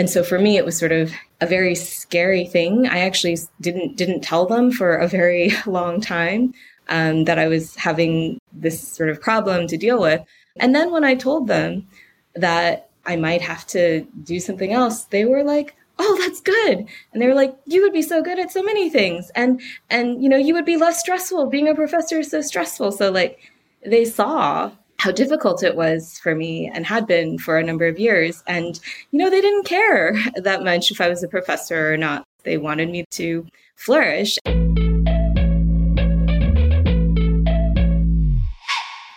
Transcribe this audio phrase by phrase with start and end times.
[0.00, 1.12] And so for me, it was sort of
[1.42, 2.86] a very scary thing.
[2.86, 6.54] I actually didn't didn't tell them for a very long time
[6.88, 10.22] um, that I was having this sort of problem to deal with.
[10.56, 11.86] And then when I told them
[12.34, 17.20] that I might have to do something else, they were like, "Oh, that's good." And
[17.20, 20.30] they were like, "You would be so good at so many things, and and you
[20.30, 21.50] know, you would be less stressful.
[21.50, 23.38] Being a professor is so stressful." So like,
[23.84, 27.98] they saw how difficult it was for me and had been for a number of
[27.98, 28.42] years.
[28.46, 28.78] And,
[29.10, 32.22] you know, they didn't care that much if I was a professor or not.
[32.44, 34.36] They wanted me to flourish.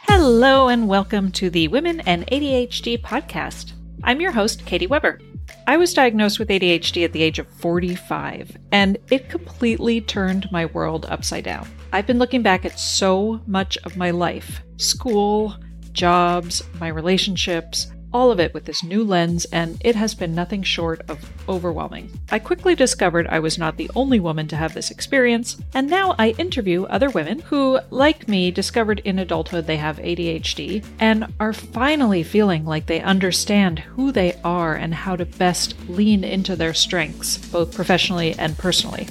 [0.08, 3.74] Hello, and welcome to the Women and ADHD podcast.
[4.06, 5.20] I'm your host, Katie Weber.
[5.68, 10.66] I was diagnosed with ADHD at the age of 45, and it completely turned my
[10.68, 11.68] world upside down.
[11.92, 15.56] I've been looking back at so much of my life school,
[15.94, 20.62] jobs, my relationships, all of it with this new lens, and it has been nothing
[20.62, 21.20] short of
[21.50, 22.12] overwhelming.
[22.32, 26.16] I quickly discovered I was not the only woman to have this experience, and now
[26.20, 31.54] I interview other women who, like me, discovered in adulthood they have ADHD and are
[31.54, 36.74] finally feeling like they understand who they are and how to best lean into their
[36.74, 39.08] strengths, both professionally and personally.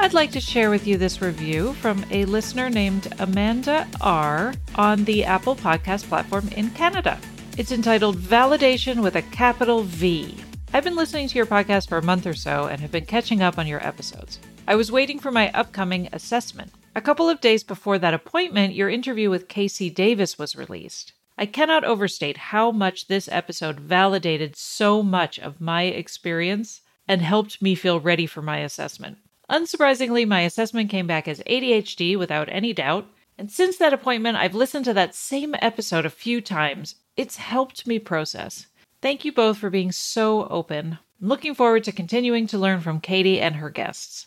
[0.00, 4.54] I'd like to share with you this review from a listener named Amanda R.
[4.76, 7.18] on the Apple Podcast platform in Canada.
[7.58, 10.36] It's entitled Validation with a Capital V.
[10.72, 13.42] I've been listening to your podcast for a month or so and have been catching
[13.42, 14.38] up on your episodes.
[14.68, 16.70] I was waiting for my upcoming assessment.
[16.94, 21.12] A couple of days before that appointment, your interview with Casey Davis was released.
[21.36, 27.60] I cannot overstate how much this episode validated so much of my experience and helped
[27.60, 29.18] me feel ready for my assessment.
[29.50, 33.06] Unsurprisingly, my assessment came back as ADHD without any doubt,
[33.38, 36.96] and since that appointment, I've listened to that same episode a few times.
[37.16, 38.66] It's helped me process.
[39.00, 40.98] Thank you both for being so open.
[41.22, 44.26] I'm looking forward to continuing to learn from Katie and her guests.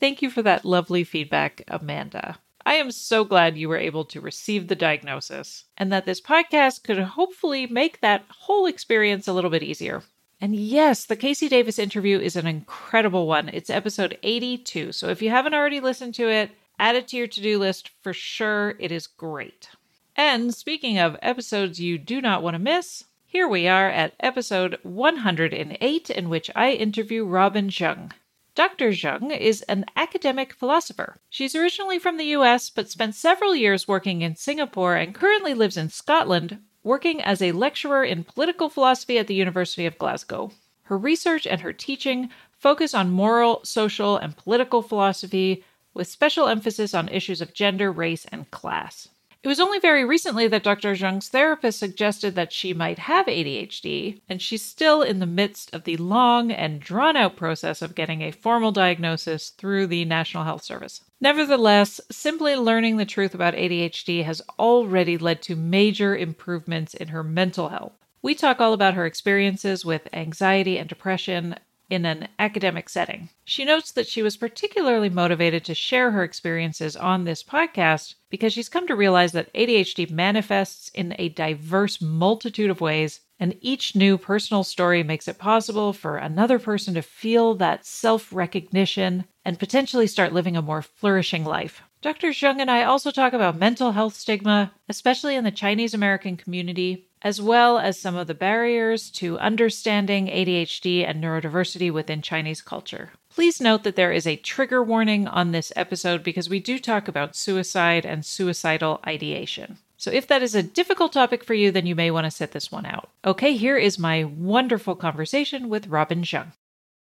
[0.00, 2.38] Thank you for that lovely feedback, Amanda.
[2.66, 6.84] I am so glad you were able to receive the diagnosis and that this podcast
[6.84, 10.02] could hopefully make that whole experience a little bit easier.
[10.40, 13.48] And yes, the Casey Davis interview is an incredible one.
[13.48, 14.92] It's episode 82.
[14.92, 17.90] So if you haven't already listened to it, add it to your to do list
[18.02, 18.76] for sure.
[18.78, 19.68] It is great.
[20.14, 24.78] And speaking of episodes you do not want to miss, here we are at episode
[24.84, 28.12] 108, in which I interview Robin Zheng.
[28.54, 28.90] Dr.
[28.90, 31.16] Zheng is an academic philosopher.
[31.28, 35.76] She's originally from the US, but spent several years working in Singapore and currently lives
[35.76, 40.50] in Scotland, working as a lecturer in political philosophy at the University of Glasgow.
[40.84, 45.62] Her research and her teaching focus on moral, social, and political philosophy,
[45.92, 49.08] with special emphasis on issues of gender, race, and class.
[49.44, 50.94] It was only very recently that Dr.
[50.94, 55.84] Zheng's therapist suggested that she might have ADHD, and she's still in the midst of
[55.84, 60.64] the long and drawn out process of getting a formal diagnosis through the National Health
[60.64, 61.02] Service.
[61.20, 67.22] Nevertheless, simply learning the truth about ADHD has already led to major improvements in her
[67.22, 67.92] mental health.
[68.20, 71.54] We talk all about her experiences with anxiety and depression,
[71.90, 73.28] in an academic setting.
[73.44, 78.52] She notes that she was particularly motivated to share her experiences on this podcast because
[78.52, 83.94] she's come to realize that ADHD manifests in a diverse multitude of ways, and each
[83.96, 89.58] new personal story makes it possible for another person to feel that self recognition and
[89.58, 91.82] potentially start living a more flourishing life.
[92.00, 92.28] Dr.
[92.28, 97.08] Zheng and I also talk about mental health stigma, especially in the Chinese American community,
[97.22, 103.10] as well as some of the barriers to understanding ADHD and neurodiversity within Chinese culture.
[103.30, 107.08] Please note that there is a trigger warning on this episode because we do talk
[107.08, 109.78] about suicide and suicidal ideation.
[109.96, 112.52] So, if that is a difficult topic for you, then you may want to set
[112.52, 113.10] this one out.
[113.24, 116.52] Okay, here is my wonderful conversation with Robin Zheng.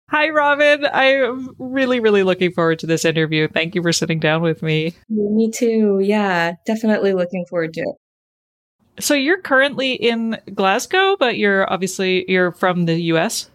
[0.10, 0.86] Hi, Robin.
[0.92, 3.48] I'm really, really looking forward to this interview.
[3.48, 4.94] Thank you for sitting down with me.
[5.10, 6.00] Me too.
[6.02, 7.96] Yeah, definitely looking forward to it.
[9.04, 13.50] So you're currently in Glasgow, but you're obviously you're from the US.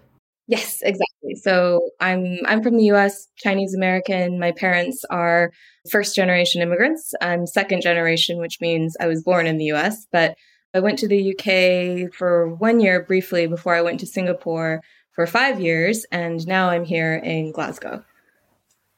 [0.48, 1.34] Yes, exactly.
[1.42, 4.40] So I'm I'm from the US, Chinese American.
[4.40, 5.52] My parents are
[5.90, 7.12] first generation immigrants.
[7.20, 10.34] I'm second generation, which means I was born in the US, but
[10.74, 14.80] I went to the UK for one year briefly before I went to Singapore
[15.18, 18.04] for five years, and now I'm here in Glasgow.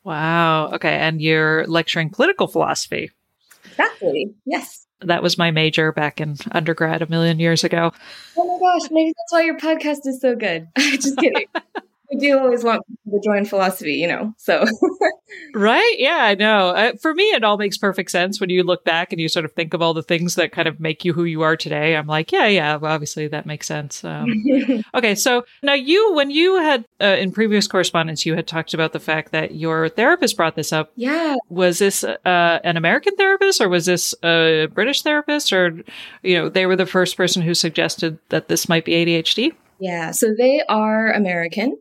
[0.04, 0.68] Wow.
[0.72, 0.92] Okay.
[0.92, 3.10] And you're lecturing political philosophy.
[3.64, 4.34] Exactly.
[4.44, 4.86] Yes.
[5.00, 7.92] That was my major back in undergrad a million years ago.
[8.36, 10.68] Oh my gosh, maybe that's why your podcast is so good.
[10.78, 11.46] Just kidding.
[12.12, 14.34] I do always want to join philosophy, you know.
[14.36, 14.64] So,
[15.54, 15.94] right?
[15.96, 16.70] Yeah, I know.
[16.70, 19.44] Uh, for me, it all makes perfect sense when you look back and you sort
[19.44, 21.96] of think of all the things that kind of make you who you are today.
[21.96, 24.02] I'm like, yeah, yeah, well, obviously that makes sense.
[24.02, 24.26] Um,
[24.94, 28.92] okay, so now you, when you had uh, in previous correspondence, you had talked about
[28.92, 30.90] the fact that your therapist brought this up.
[30.96, 31.36] Yeah.
[31.48, 32.16] Was this uh,
[32.64, 35.80] an American therapist or was this a British therapist, or
[36.22, 39.52] you know, they were the first person who suggested that this might be ADHD?
[39.78, 41.78] Yeah, so they are American.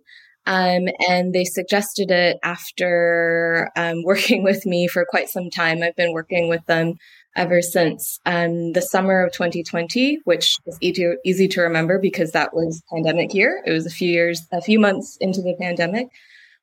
[0.50, 5.84] Um, and they suggested it after um, working with me for quite some time.
[5.84, 6.96] I've been working with them
[7.36, 12.54] ever since um, the summer of 2020, which is easy, easy to remember because that
[12.54, 13.62] was pandemic year.
[13.66, 16.08] It was a few years, a few months into the pandemic.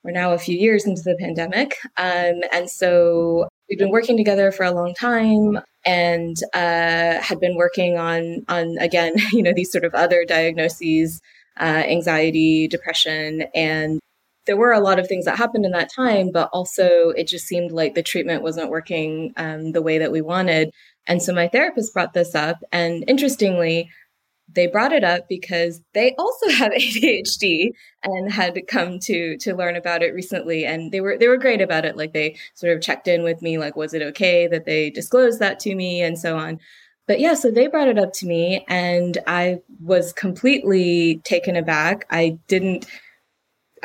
[0.03, 1.77] We're now a few years into the pandemic.
[1.97, 7.57] Um, and so we've been working together for a long time and uh, had been
[7.57, 11.21] working on, on again, you know, these sort of other diagnoses
[11.61, 14.01] uh, anxiety, depression, and
[14.47, 17.47] there were a lot of things that happened in that time, but also it just
[17.47, 20.71] seemed like the treatment wasn't working um, the way that we wanted.
[21.07, 23.91] And so my therapist brought this up, and interestingly,
[24.53, 27.71] they brought it up because they also have ADHD
[28.03, 31.61] and had come to to learn about it recently and they were they were great
[31.61, 34.65] about it like they sort of checked in with me like was it okay that
[34.65, 36.61] they disclosed that to me and so on
[37.07, 42.07] but yeah, so they brought it up to me and I was completely taken aback.
[42.11, 42.87] I didn't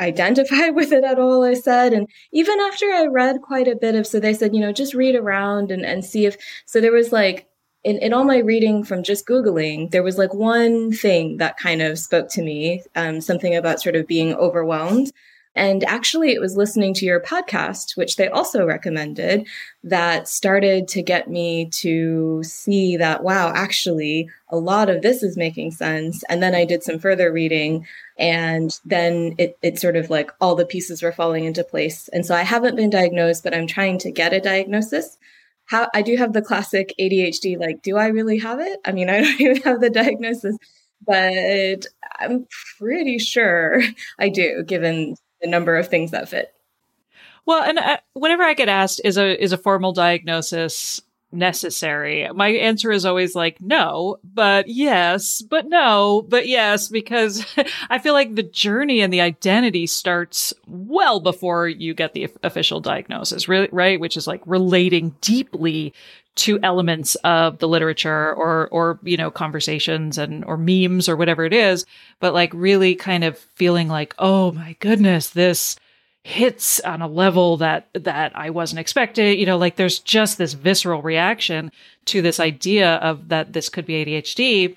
[0.00, 1.92] identify with it at all, I said.
[1.92, 4.94] And even after I read quite a bit of, so they said, you know, just
[4.94, 6.36] read around and, and see if,
[6.66, 7.48] so there was like,
[7.84, 11.82] in, in all my reading from just Googling, there was like one thing that kind
[11.82, 15.12] of spoke to me, um, something about sort of being overwhelmed.
[15.54, 19.46] And actually, it was listening to your podcast, which they also recommended,
[19.84, 25.36] that started to get me to see that, wow, actually, a lot of this is
[25.36, 26.24] making sense.
[26.30, 27.86] And then I did some further reading,
[28.18, 32.08] and then it, it sort of like all the pieces were falling into place.
[32.08, 35.18] And so I haven't been diagnosed, but I'm trying to get a diagnosis.
[35.66, 38.80] How I do have the classic ADHD, like, do I really have it?
[38.86, 40.56] I mean, I don't even have the diagnosis
[41.04, 41.86] but
[42.20, 42.46] I'm
[42.78, 43.82] pretty sure
[44.18, 46.54] I do, given the number of things that fit.
[47.44, 51.00] Well, and uh, whenever I get asked, is a is a formal diagnosis
[51.32, 52.28] necessary?
[52.32, 57.44] My answer is always like no, but yes, but no, but yes, because
[57.90, 62.80] I feel like the journey and the identity starts well before you get the official
[62.80, 63.98] diagnosis, really, right?
[63.98, 65.94] Which is like relating deeply
[66.34, 71.44] to elements of the literature or or you know conversations and or memes or whatever
[71.44, 71.84] it is
[72.20, 75.76] but like really kind of feeling like oh my goodness this
[76.24, 80.54] hits on a level that that I wasn't expecting you know like there's just this
[80.54, 81.70] visceral reaction
[82.06, 84.76] to this idea of that this could be ADHD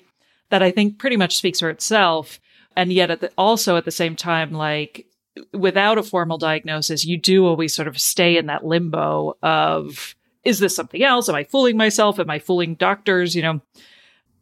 [0.50, 2.38] that I think pretty much speaks for itself.
[2.76, 5.06] And yet at the, also at the same time like
[5.52, 10.14] without a formal diagnosis you do always sort of stay in that limbo of
[10.46, 11.28] is this something else?
[11.28, 12.20] Am I fooling myself?
[12.20, 13.34] Am I fooling doctors?
[13.34, 13.60] You know,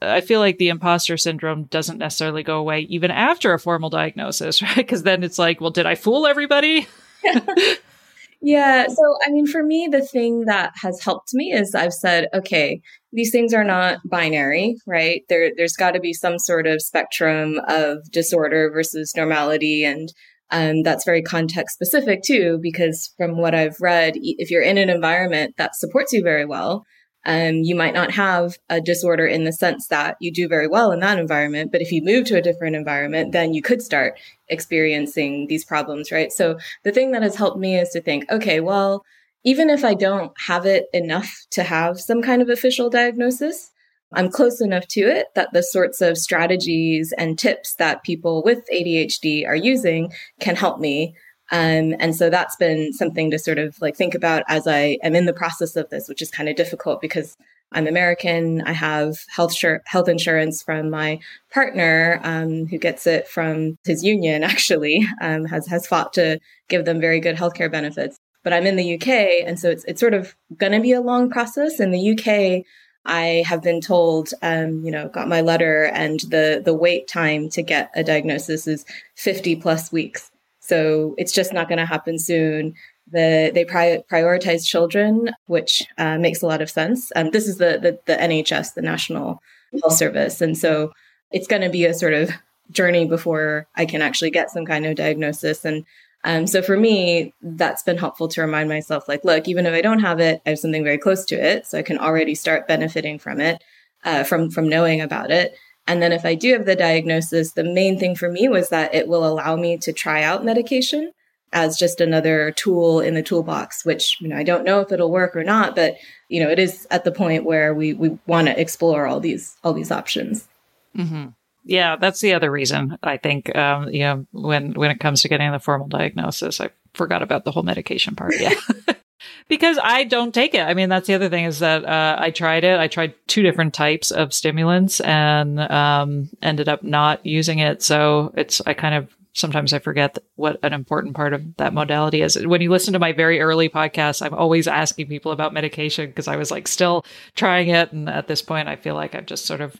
[0.02, 4.60] I feel like the imposter syndrome doesn't necessarily go away even after a formal diagnosis,
[4.62, 4.76] right?
[4.76, 6.86] Because then it's like, well, did I fool everybody?
[8.42, 8.86] yeah.
[8.86, 12.82] So, I mean, for me, the thing that has helped me is I've said, okay,
[13.14, 15.22] these things are not binary, right?
[15.30, 19.84] There, there's got to be some sort of spectrum of disorder versus normality.
[19.84, 20.12] And
[20.50, 24.90] um, that's very context specific too, because from what I've read, if you're in an
[24.90, 26.84] environment that supports you very well,
[27.26, 30.92] um, you might not have a disorder in the sense that you do very well
[30.92, 31.72] in that environment.
[31.72, 36.12] But if you move to a different environment, then you could start experiencing these problems,
[36.12, 36.30] right?
[36.30, 39.04] So the thing that has helped me is to think, okay, well,
[39.42, 43.70] even if I don't have it enough to have some kind of official diagnosis,
[44.14, 48.60] I'm close enough to it that the sorts of strategies and tips that people with
[48.72, 51.14] ADHD are using can help me.
[51.52, 55.14] Um, and so that's been something to sort of like think about as I am
[55.14, 57.36] in the process of this, which is kind of difficult because
[57.74, 58.62] I'm American.
[58.62, 61.18] I have health sh- health insurance from my
[61.52, 64.42] partner, um, who gets it from his union.
[64.44, 68.18] Actually, um, has has fought to give them very good healthcare benefits.
[68.42, 71.00] But I'm in the UK, and so it's it's sort of going to be a
[71.00, 71.80] long process.
[71.80, 72.64] In the UK,
[73.04, 77.48] I have been told, um, you know, got my letter, and the the wait time
[77.50, 78.84] to get a diagnosis is
[79.16, 80.30] 50 plus weeks.
[80.60, 82.74] So it's just not going to happen soon.
[83.12, 87.12] The they pri- prioritize children, which uh, makes a lot of sense.
[87.14, 89.42] Um, this is the, the the NHS, the National
[89.80, 90.40] health service.
[90.40, 90.92] And so
[91.30, 92.30] it's going to be a sort of
[92.70, 95.64] journey before I can actually get some kind of diagnosis.
[95.64, 95.84] And
[96.24, 99.82] um, so for me, that's been helpful to remind myself, like, look, even if I
[99.82, 102.66] don't have it, I have something very close to it, so I can already start
[102.66, 103.62] benefiting from it,
[104.04, 105.54] uh, from from knowing about it.
[105.86, 108.94] And then if I do have the diagnosis, the main thing for me was that
[108.94, 111.12] it will allow me to try out medication
[111.52, 115.10] as just another tool in the toolbox, which you know I don't know if it'll
[115.10, 115.96] work or not, but
[116.30, 119.56] you know it is at the point where we we want to explore all these
[119.62, 120.48] all these options.
[120.96, 121.26] Mm-hmm.
[121.64, 123.54] Yeah, that's the other reason I think.
[123.56, 127.44] Um, you know, when when it comes to getting the formal diagnosis, I forgot about
[127.44, 128.34] the whole medication part.
[128.38, 128.54] Yeah.
[129.48, 130.60] because I don't take it.
[130.60, 132.78] I mean, that's the other thing is that uh, I tried it.
[132.78, 137.82] I tried two different types of stimulants and um, ended up not using it.
[137.82, 142.22] So it's I kind of sometimes I forget what an important part of that modality
[142.22, 142.38] is.
[142.46, 146.28] When you listen to my very early podcast, I'm always asking people about medication because
[146.28, 147.04] I was like still
[147.34, 149.78] trying it, and at this point, I feel like I've just sort of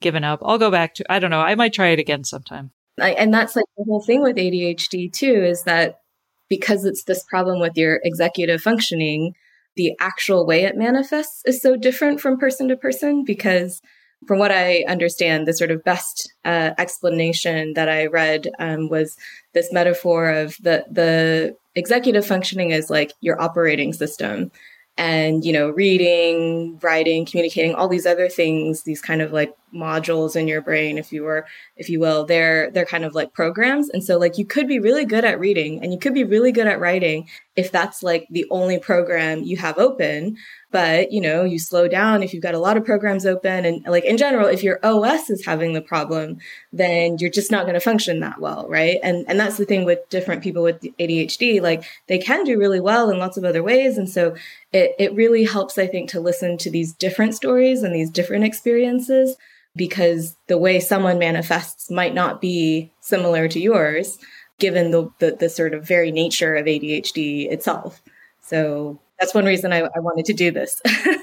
[0.00, 0.40] given up.
[0.42, 2.70] I'll go back to, I don't know, I might try it again sometime.
[3.00, 6.00] I, and that's like the whole thing with ADHD too, is that
[6.48, 9.34] because it's this problem with your executive functioning,
[9.76, 13.80] the actual way it manifests is so different from person to person because
[14.26, 19.16] from what I understand, the sort of best uh, explanation that I read um, was
[19.54, 24.50] this metaphor of the the executive functioning is like your operating system,
[24.98, 30.36] and you know reading writing communicating all these other things these kind of like modules
[30.36, 31.46] in your brain if you were
[31.76, 33.88] if you will they're they're kind of like programs.
[33.90, 36.52] And so like you could be really good at reading and you could be really
[36.52, 40.36] good at writing if that's like the only program you have open.
[40.72, 43.64] But you know you slow down if you've got a lot of programs open.
[43.64, 46.38] And like in general if your os is having the problem
[46.72, 48.98] then you're just not going to function that well right?
[49.02, 52.80] And and that's the thing with different people with adhd like they can do really
[52.80, 53.98] well in lots of other ways.
[53.98, 54.34] And so
[54.72, 58.44] it, it really helps i think to listen to these different stories and these different
[58.44, 59.36] experiences
[59.76, 64.18] because the way someone manifests might not be similar to yours
[64.58, 68.02] given the, the, the sort of very nature of adhd itself
[68.50, 70.80] so that's one reason I, I wanted to do this.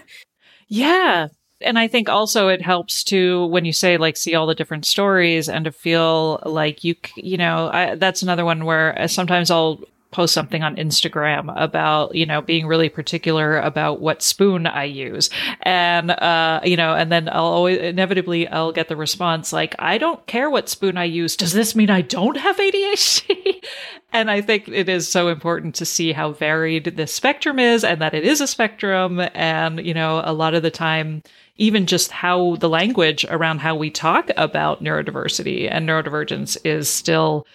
[0.68, 1.28] yeah.
[1.60, 4.86] And I think also it helps to, when you say like see all the different
[4.86, 9.50] stories and to feel like you, you know, I, that's another one where uh, sometimes
[9.50, 14.86] I'll post something on Instagram about, you know, being really particular about what spoon I
[14.86, 15.30] use.
[15.64, 19.98] And, uh, you know, and then I'll always, inevitably, I'll get the response like, I
[19.98, 21.36] don't care what spoon I use.
[21.36, 23.64] Does this mean I don't have ADHD?
[24.14, 28.02] and I think it is so important to see how varied the spectrum is and
[28.02, 29.20] that it is a spectrum.
[29.34, 31.22] And, you know, a lot of the time,
[31.58, 37.46] even just how the language around how we talk about neurodiversity and neurodivergence is still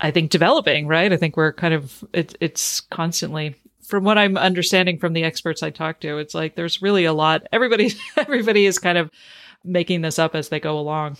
[0.00, 1.12] I think developing, right?
[1.12, 5.62] I think we're kind of it, it's constantly from what I'm understanding from the experts
[5.62, 7.46] I talk to, it's like there's really a lot.
[7.52, 9.10] Everybody everybody is kind of
[9.64, 11.16] making this up as they go along.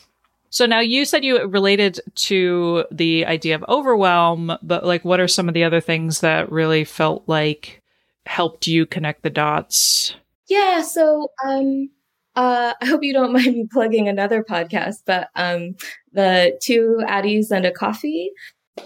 [0.51, 5.29] So now you said you related to the idea of overwhelm, but like what are
[5.29, 7.83] some of the other things that really felt like
[8.27, 10.15] helped you connect the dots?
[10.49, 11.91] Yeah, so um
[12.37, 15.75] uh, I hope you don't mind me plugging another podcast, but um,
[16.13, 18.31] the two Addies and a coffee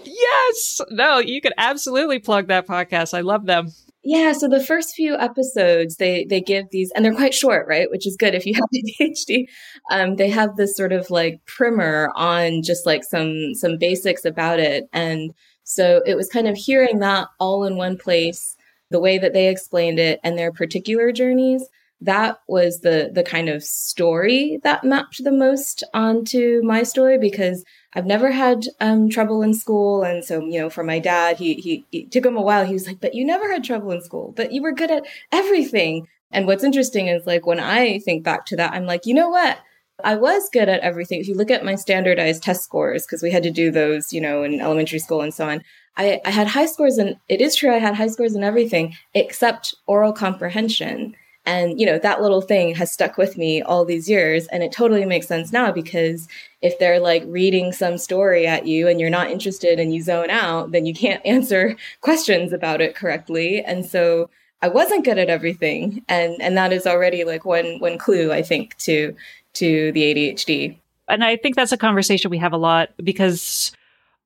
[0.03, 0.81] Yes.
[0.89, 3.13] No, you could absolutely plug that podcast.
[3.13, 3.69] I love them.
[4.03, 7.89] Yeah, so the first few episodes, they they give these, and they're quite short, right?
[7.91, 8.63] Which is good if you have
[8.99, 9.45] ADHD.
[9.91, 14.59] Um, they have this sort of like primer on just like some some basics about
[14.59, 15.33] it, and
[15.63, 18.55] so it was kind of hearing that all in one place,
[18.89, 21.63] the way that they explained it, and their particular journeys.
[22.03, 27.63] That was the the kind of story that mapped the most onto my story because
[27.93, 30.03] I've never had um, trouble in school.
[30.03, 32.65] And so, you know, for my dad, he, he, took him a while.
[32.65, 35.05] He was like, but you never had trouble in school, but you were good at
[35.31, 36.07] everything.
[36.31, 39.29] And what's interesting is like when I think back to that, I'm like, you know
[39.29, 39.59] what?
[40.03, 41.19] I was good at everything.
[41.19, 44.21] If you look at my standardized test scores, because we had to do those, you
[44.21, 45.61] know, in elementary school and so on,
[45.97, 48.95] I, I had high scores and it is true I had high scores in everything
[49.13, 51.15] except oral comprehension.
[51.45, 54.47] And, you know, that little thing has stuck with me all these years.
[54.47, 56.27] And it totally makes sense now because
[56.61, 60.29] if they're like reading some story at you and you're not interested and you zone
[60.29, 63.63] out, then you can't answer questions about it correctly.
[63.63, 64.29] And so
[64.61, 66.03] I wasn't good at everything.
[66.07, 69.15] And, and that is already like one, one clue, I think, to,
[69.53, 70.77] to the ADHD.
[71.07, 73.71] And I think that's a conversation we have a lot because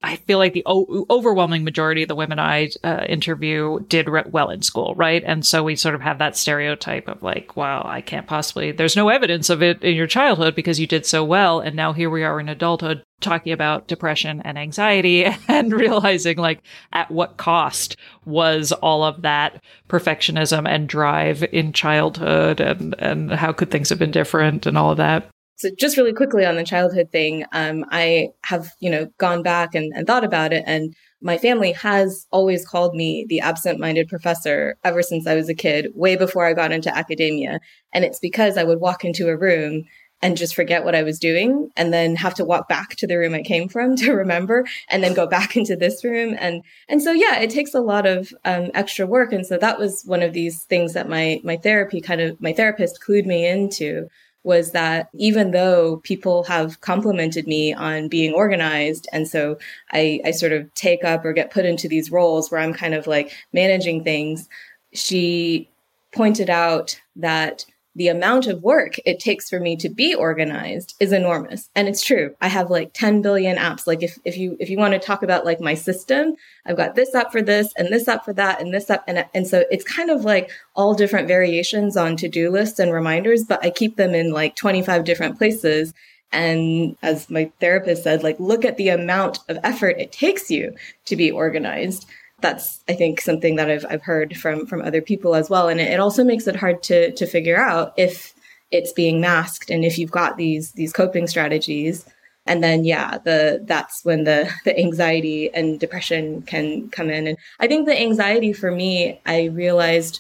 [0.06, 4.22] I feel like the o- overwhelming majority of the women I uh, interview did re-
[4.30, 5.24] well in school, right?
[5.26, 8.96] And so we sort of have that stereotype of like, wow, I can't possibly, there's
[8.96, 11.60] no evidence of it in your childhood because you did so well.
[11.60, 16.62] And now here we are in adulthood talking about depression and anxiety and realizing like
[16.94, 19.60] at what cost was all of that
[19.90, 24.92] perfectionism and drive in childhood and, and how could things have been different and all
[24.92, 25.28] of that.
[25.58, 29.74] So just really quickly on the childhood thing, um, I have, you know, gone back
[29.74, 30.64] and, and thought about it.
[30.68, 35.48] And my family has always called me the absent minded professor ever since I was
[35.48, 37.60] a kid, way before I got into academia.
[37.94, 39.86] And it's because I would walk into a room
[40.22, 43.18] and just forget what I was doing and then have to walk back to the
[43.18, 46.36] room I came from to remember and then go back into this room.
[46.40, 49.32] And, and so, yeah, it takes a lot of um, extra work.
[49.32, 52.54] And so that was one of these things that my, my therapy kind of, my
[52.54, 54.08] therapist clued me into
[54.46, 59.58] was that even though people have complimented me on being organized, and so
[59.92, 62.94] I, I sort of take up or get put into these roles where I'm kind
[62.94, 64.48] of like managing things,
[64.94, 65.70] she
[66.14, 71.12] pointed out that the amount of work it takes for me to be organized is
[71.12, 71.70] enormous.
[71.76, 72.36] And it's true.
[72.42, 73.88] I have like 10 billion apps.
[73.88, 76.36] Like if, if you if you want to talk about like my system
[76.66, 79.26] i've got this app for this and this app for that and this app and,
[79.34, 83.64] and so it's kind of like all different variations on to-do lists and reminders but
[83.64, 85.94] i keep them in like 25 different places.
[86.32, 90.76] And as my therapist said like look at the amount of effort it takes you
[91.06, 92.08] to be organized
[92.42, 95.80] that's I think something that I've I've heard from from other people as well, and
[95.80, 98.34] it, it also makes it hard to to figure out if
[98.72, 102.06] it's being masked and if you've got these these coping strategies.
[102.48, 107.28] And then yeah the that's when the the anxiety and depression can come in.
[107.28, 110.20] And i think the anxiety for me i realized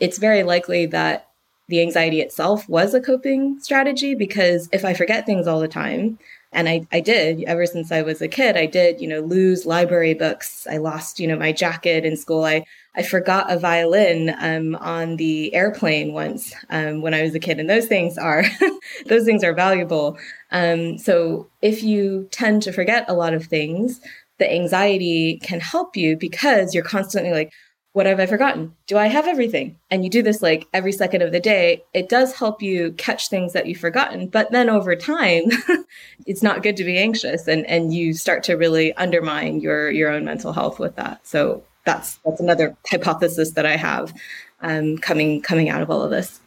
[0.00, 1.28] it's very likely that
[1.68, 6.18] the anxiety itself was a coping strategy because if i forget things all the time
[6.54, 8.56] and I, I did ever since I was a kid.
[8.56, 10.66] I did, you know, lose library books.
[10.70, 12.44] I lost, you know, my jacket in school.
[12.44, 17.40] I, I forgot a violin um, on the airplane once um, when I was a
[17.40, 17.58] kid.
[17.58, 18.44] And those things are,
[19.06, 20.16] those things are valuable.
[20.52, 24.00] Um, so if you tend to forget a lot of things,
[24.38, 27.52] the anxiety can help you because you're constantly like,
[27.94, 28.74] what have I forgotten?
[28.88, 29.78] Do I have everything?
[29.88, 31.84] And you do this like every second of the day.
[31.94, 35.44] It does help you catch things that you've forgotten, but then over time,
[36.26, 40.10] it's not good to be anxious and, and you start to really undermine your, your
[40.10, 41.24] own mental health with that.
[41.24, 44.12] So that's, that's another hypothesis that I have
[44.60, 46.40] um, coming, coming out of all of this.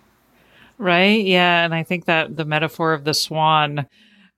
[0.78, 1.24] Right.
[1.24, 1.64] Yeah.
[1.64, 3.88] And I think that the metaphor of the swan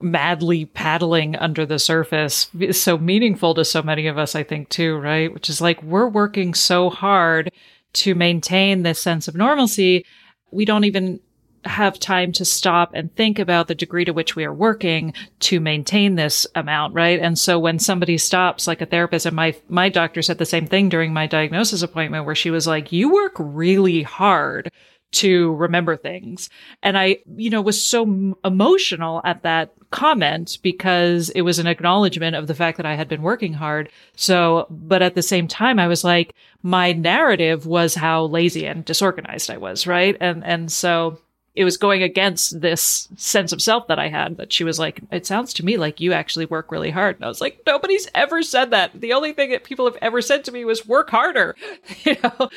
[0.02, 4.70] madly paddling under the surface is so meaningful to so many of us, I think,
[4.70, 5.34] too, right?
[5.34, 7.52] Which is like we're working so hard
[7.94, 10.06] to maintain this sense of normalcy.
[10.52, 11.20] We don't even
[11.66, 15.60] have time to stop and think about the degree to which we are working to
[15.60, 17.20] maintain this amount, right?
[17.20, 20.68] And so when somebody stops, like a therapist, and my my doctor said the same
[20.68, 24.72] thing during my diagnosis appointment, where she was like, "You work really hard
[25.12, 26.50] to remember things,"
[26.82, 32.36] and I, you know, was so emotional at that comment because it was an acknowledgement
[32.36, 33.90] of the fact that I had been working hard.
[34.16, 38.86] So, but at the same time, I was like, my narrative was how lazy and
[38.86, 40.16] disorganized I was, right?
[40.20, 41.20] And, and so
[41.56, 45.02] it was going against this sense of self that I had that she was like,
[45.12, 47.16] it sounds to me like you actually work really hard.
[47.16, 49.00] And I was like, nobody's ever said that.
[49.00, 51.56] The only thing that people have ever said to me was work harder,
[52.04, 52.50] you know?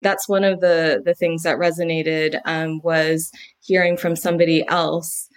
[0.00, 5.27] That's one of the, the things that resonated, um, was hearing from somebody else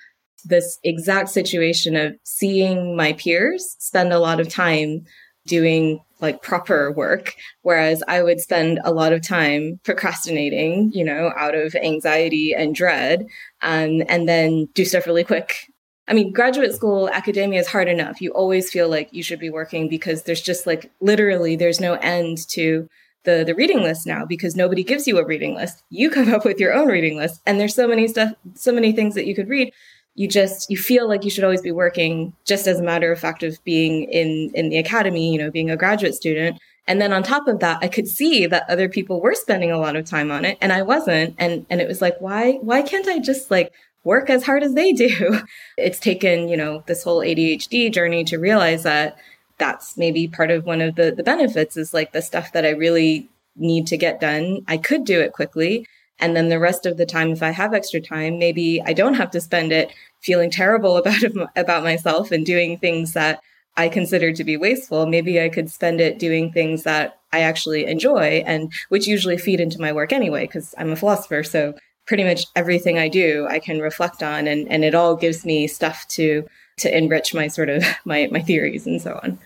[0.42, 5.06] this exact situation of seeing my peers spend a lot of time
[5.46, 11.34] doing like proper work, whereas I would spend a lot of time procrastinating, you know,
[11.36, 13.26] out of anxiety and dread,
[13.64, 15.72] um, and then do stuff really quick.
[16.08, 18.22] I mean, graduate school academia is hard enough.
[18.22, 21.94] You always feel like you should be working because there's just like literally there's no
[21.96, 22.88] end to
[23.24, 25.84] the the reading list now because nobody gives you a reading list.
[25.90, 28.92] You come up with your own reading list, and there's so many stuff, so many
[28.92, 29.74] things that you could read
[30.16, 33.20] you just you feel like you should always be working just as a matter of
[33.20, 36.60] fact of being in in the academy you know being a graduate student.
[36.88, 39.78] And then on top of that i could see that other people were spending a
[39.78, 41.36] lot of time on it and i wasn't.
[41.38, 43.72] And and it was like why why can't i just like
[44.04, 45.42] work as hard as they do?
[45.78, 49.18] It's taken you know this whole adhd journey to realize that
[49.58, 52.72] that's maybe part of one of the the benefits is like the stuff that i
[52.72, 55.86] really need to get done i could do it quickly
[56.22, 59.16] and then the rest of the time, if I have extra time, maybe I don't
[59.16, 61.24] have to spend it feeling terrible about
[61.56, 63.42] about myself and doing things that
[63.78, 65.06] I consider to be wasteful.
[65.06, 69.60] Maybe I could spend it doing things that I actually enjoy and which usually feed
[69.60, 71.44] into my work anyway, because I'm a philosopher.
[71.44, 71.74] So
[72.06, 75.68] pretty much everything I do, I can reflect on and, and it all gives me
[75.68, 76.46] stuff to,
[76.80, 79.40] to enrich my sort of my, my theories and so on.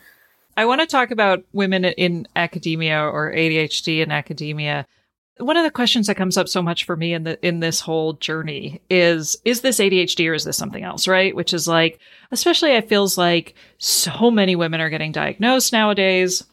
[0.57, 4.87] I want to talk about women in academia or ADHD in academia
[5.37, 7.81] one of the questions that comes up so much for me in the in this
[7.81, 11.35] whole journey is is this ADHD or is this something else, right?
[11.35, 11.99] Which is like
[12.31, 16.43] especially it feels like so many women are getting diagnosed nowadays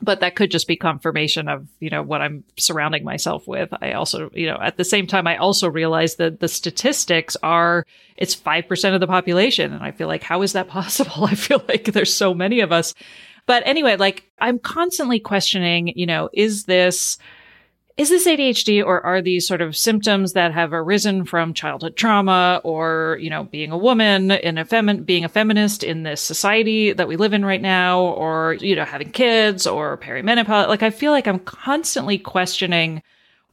[0.00, 3.68] but that could just be confirmation of you know what i'm surrounding myself with.
[3.82, 7.84] I also you know at the same time i also realize that the statistics are
[8.16, 9.72] it's 5% of the population.
[9.72, 11.24] And i feel like how is that possible?
[11.24, 12.94] I feel like there's so many of us.
[13.46, 17.18] But anyway like i'm constantly questioning you know is this
[17.98, 22.60] is this ADHD or are these sort of symptoms that have arisen from childhood trauma
[22.62, 26.92] or, you know, being a woman in a femi- being a feminist in this society
[26.92, 30.68] that we live in right now or, you know, having kids or perimenopause?
[30.68, 33.02] Like, I feel like I'm constantly questioning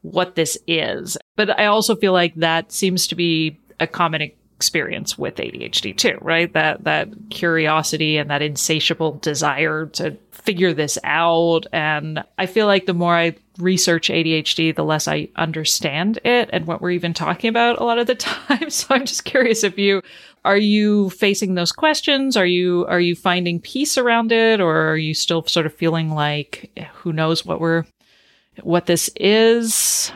[0.03, 1.17] what this is.
[1.35, 6.19] But I also feel like that seems to be a common experience with ADHD too,
[6.21, 6.53] right?
[6.53, 10.11] That, that curiosity and that insatiable desire to
[10.45, 11.65] figure this out.
[11.73, 16.67] And I feel like the more I research ADHD, the less I understand it and
[16.67, 18.69] what we're even talking about a lot of the time.
[18.69, 20.01] So I'm just curious if you
[20.43, 22.37] are you facing those questions?
[22.37, 26.11] Are you are you finding peace around it or are you still sort of feeling
[26.11, 27.85] like eh, who knows what we're
[28.61, 30.11] what this is?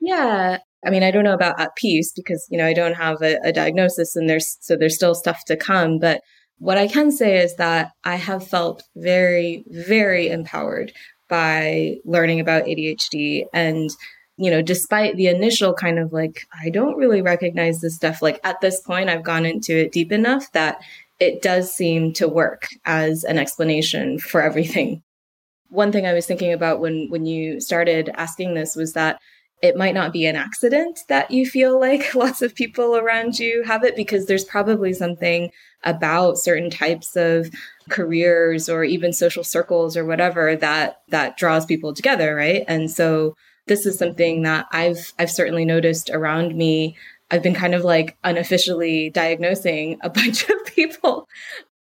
[0.00, 0.58] Yeah.
[0.84, 3.38] I mean, I don't know about at peace because, you know, I don't have a,
[3.44, 6.20] a diagnosis and there's so there's still stuff to come, but
[6.62, 10.92] what I can say is that I have felt very, very empowered
[11.28, 13.46] by learning about ADHD.
[13.52, 13.90] And,
[14.36, 18.38] you know, despite the initial kind of like, I don't really recognize this stuff, like
[18.44, 20.80] at this point, I've gone into it deep enough that
[21.18, 25.02] it does seem to work as an explanation for everything.
[25.68, 29.18] One thing I was thinking about when, when you started asking this was that
[29.62, 33.64] it might not be an accident that you feel like lots of people around you
[33.64, 35.50] have it because there's probably something
[35.84, 37.50] about certain types of
[37.88, 42.64] careers or even social circles or whatever that that draws people together right?
[42.68, 46.96] And so this is something that i've i've certainly noticed around me.
[47.30, 51.28] I've been kind of like unofficially diagnosing a bunch of people.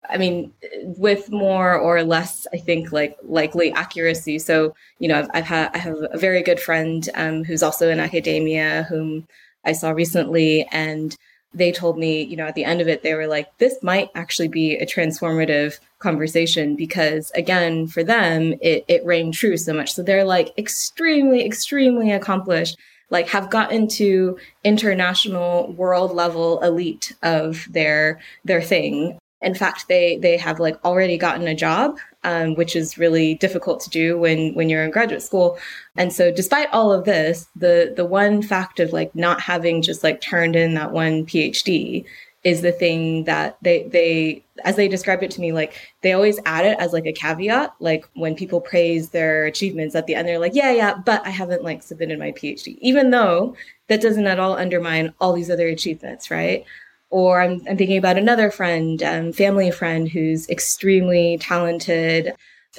[0.09, 4.39] I mean, with more or less, I think like likely accuracy.
[4.39, 7.89] So, you know, I've, I've had I have a very good friend um, who's also
[7.89, 9.27] in academia, whom
[9.65, 11.17] I saw recently, and
[11.55, 14.11] they told me, you know, at the end of it, they were like, "This might
[14.15, 19.93] actually be a transformative conversation because, again, for them, it it rang true so much.
[19.95, 22.77] So they're like extremely, extremely accomplished."
[23.11, 30.17] like have gotten to international world level elite of their their thing in fact, they
[30.19, 34.55] they have like already gotten a job, um, which is really difficult to do when
[34.55, 35.59] when you're in graduate school.
[35.97, 40.05] And so, despite all of this, the the one fact of like not having just
[40.05, 42.05] like turned in that one PhD
[42.45, 46.41] is the thing that they they as they described it to me like they always
[46.45, 50.27] add it as like a caveat like when people praise their achievements at the end
[50.27, 53.55] they're like yeah yeah but i haven't like submitted my phd even though
[53.87, 56.65] that doesn't at all undermine all these other achievements right
[57.13, 62.35] or I'm, I'm thinking about another friend, um, family friend who's extremely talented,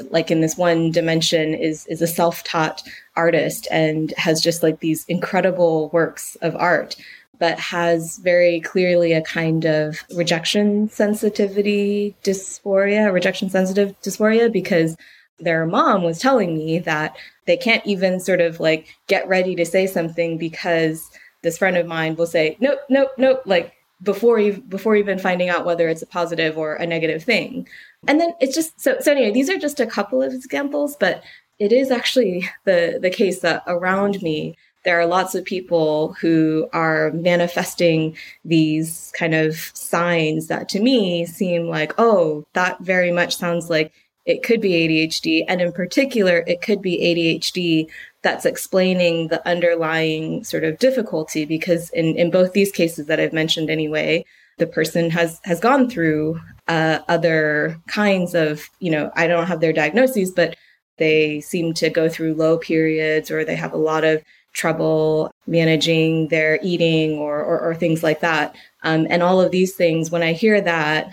[0.10, 2.82] like in this one dimension is is a self-taught
[3.16, 6.96] artist and has just like these incredible works of art
[7.40, 14.98] but has very clearly a kind of rejection sensitivity dysphoria rejection sensitive dysphoria because
[15.40, 17.16] their mom was telling me that
[17.46, 21.12] they can't even sort of like get ready to say something because
[21.44, 25.50] this friend of mine will say nope nope nope like before you before even finding
[25.50, 27.68] out whether it's a positive or a negative thing.
[28.08, 31.24] And then it's just so so anyway these are just a couple of examples but
[31.60, 36.68] it is actually the the case that around me there are lots of people who
[36.74, 43.38] are manifesting these kind of signs that to me seem like oh that very much
[43.38, 43.94] sounds like
[44.26, 47.88] it could be ADHD and in particular it could be ADHD
[48.24, 53.34] that's explaining the underlying sort of difficulty because in, in both these cases that I've
[53.34, 54.26] mentioned anyway,
[54.58, 59.60] the person has has gone through uh, other kinds of, you know, I don't have
[59.60, 60.56] their diagnoses, but
[60.98, 66.28] they seem to go through low periods or they have a lot of trouble managing
[66.28, 68.56] their eating or, or, or things like that.
[68.84, 71.10] Um, and all of these things, when I hear that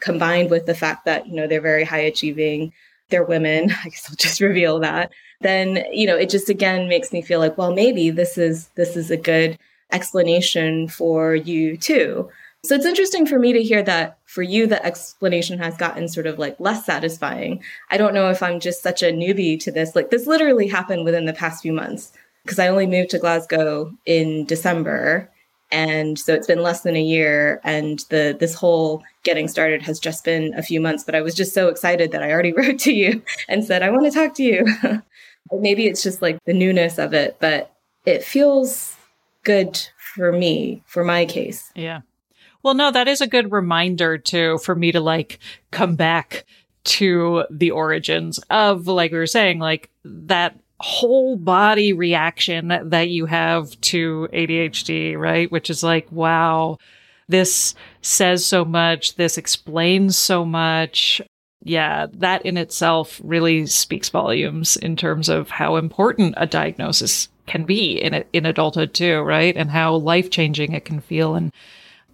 [0.00, 2.72] combined with the fact that, you know, they're very high achieving,
[3.10, 5.10] they're women, I guess I'll just reveal that,
[5.40, 8.96] then, you know, it just again makes me feel like, well, maybe this is this
[8.96, 9.58] is a good
[9.92, 12.28] explanation for you too.
[12.64, 16.26] So it's interesting for me to hear that for you, the explanation has gotten sort
[16.26, 17.62] of like less satisfying.
[17.90, 19.94] I don't know if I'm just such a newbie to this.
[19.94, 23.92] Like this literally happened within the past few months because I only moved to Glasgow
[24.04, 25.30] in December.
[25.70, 30.00] And so it's been less than a year and the this whole getting started has
[30.00, 32.80] just been a few months, but I was just so excited that I already wrote
[32.80, 34.66] to you and said I want to talk to you.
[35.52, 37.72] Maybe it's just like the newness of it, but
[38.04, 38.96] it feels
[39.44, 39.78] good
[40.14, 41.70] for me, for my case.
[41.74, 42.00] Yeah.
[42.62, 45.38] Well, no, that is a good reminder to for me to like
[45.70, 46.44] come back
[46.84, 53.26] to the origins of, like we were saying, like that whole body reaction that you
[53.26, 55.50] have to ADHD, right?
[55.50, 56.78] Which is like, wow,
[57.28, 59.16] this says so much.
[59.16, 61.20] This explains so much.
[61.66, 67.64] Yeah, that in itself really speaks volumes in terms of how important a diagnosis can
[67.64, 69.56] be in in adulthood too, right?
[69.56, 71.34] And how life changing it can feel.
[71.34, 71.52] And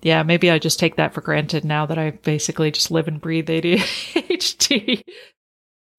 [0.01, 3.21] yeah, maybe I just take that for granted now that I basically just live and
[3.21, 5.03] breathe ADHD.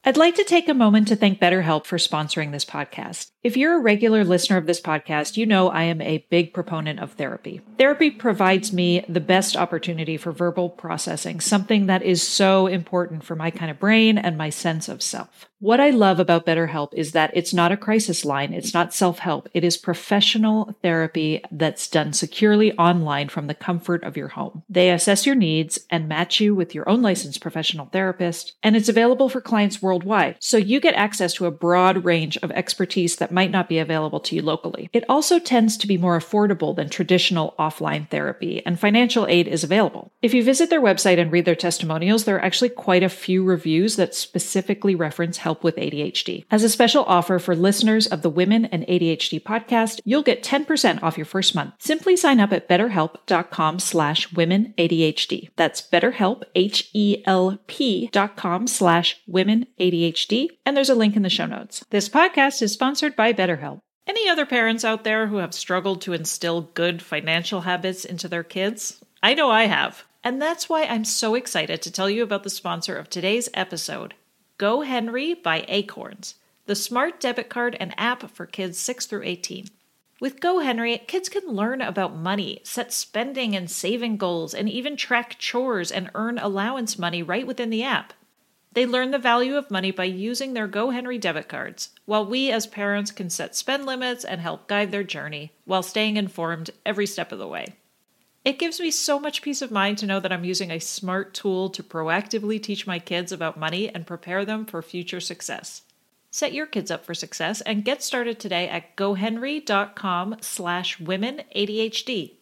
[0.03, 3.29] I'd like to take a moment to thank BetterHelp for sponsoring this podcast.
[3.43, 6.99] If you're a regular listener of this podcast, you know I am a big proponent
[6.99, 7.61] of therapy.
[7.77, 13.35] Therapy provides me the best opportunity for verbal processing, something that is so important for
[13.35, 15.47] my kind of brain and my sense of self.
[15.59, 18.51] What I love about BetterHelp is that it's not a crisis line.
[18.51, 19.47] It's not self-help.
[19.53, 24.63] It is professional therapy that's done securely online from the comfort of your home.
[24.67, 28.89] They assess your needs and match you with your own licensed professional therapist, and it's
[28.89, 30.35] available for clients worldwide.
[30.39, 34.19] So you get access to a broad range of expertise that might not be available
[34.19, 34.89] to you locally.
[34.91, 39.63] It also tends to be more affordable than traditional offline therapy, and financial aid is
[39.63, 40.11] available.
[40.21, 43.43] If you visit their website and read their testimonials, there are actually quite a few
[43.43, 46.45] reviews that specifically reference help with ADHD.
[46.51, 51.01] As a special offer for listeners of the Women and ADHD podcast, you'll get 10%
[51.01, 51.73] off your first month.
[51.79, 55.49] Simply sign up at betterhelp.com slash women ADHD.
[55.55, 60.49] That's betterhelp, H-E-L-P dot com slash women ADHD.
[60.65, 61.85] And there's a link in the show notes.
[61.89, 63.79] This podcast is sponsored by BetterHelp.
[64.05, 68.43] Any other parents out there who have struggled to instill good financial habits into their
[68.43, 69.03] kids?
[69.21, 70.03] I know I have.
[70.23, 74.13] And that's why I'm so excited to tell you about the sponsor of today's episode,
[74.57, 76.35] GoHenry by Acorns,
[76.65, 79.67] the smart debit card and app for kids 6 through 18.
[80.19, 85.37] With GoHenry, kids can learn about money, set spending and saving goals, and even track
[85.37, 88.13] chores and earn allowance money right within the app.
[88.73, 92.65] They learn the value of money by using their GoHenry debit cards, while we as
[92.65, 97.31] parents can set spend limits and help guide their journey while staying informed every step
[97.31, 97.75] of the way.
[98.43, 101.35] It gives me so much peace of mind to know that I'm using a smart
[101.35, 105.83] tool to proactively teach my kids about money and prepare them for future success.
[106.31, 112.33] Set your kids up for success and get started today at gohenry.com slash women ADHD.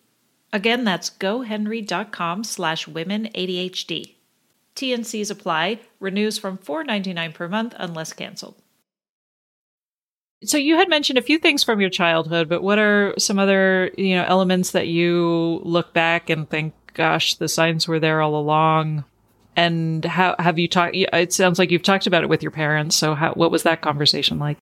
[0.54, 4.16] Again, that's gohenry.com slash women ADHD.
[4.82, 8.56] TNCs apply, renews from $4.99 per month unless canceled.
[10.44, 13.92] So you had mentioned a few things from your childhood, but what are some other,
[13.96, 18.36] you know, elements that you look back and think, gosh, the signs were there all
[18.36, 19.04] along?
[19.56, 20.96] And how have you talked?
[20.96, 22.96] It sounds like you've talked about it with your parents.
[22.96, 24.58] So how, what was that conversation like?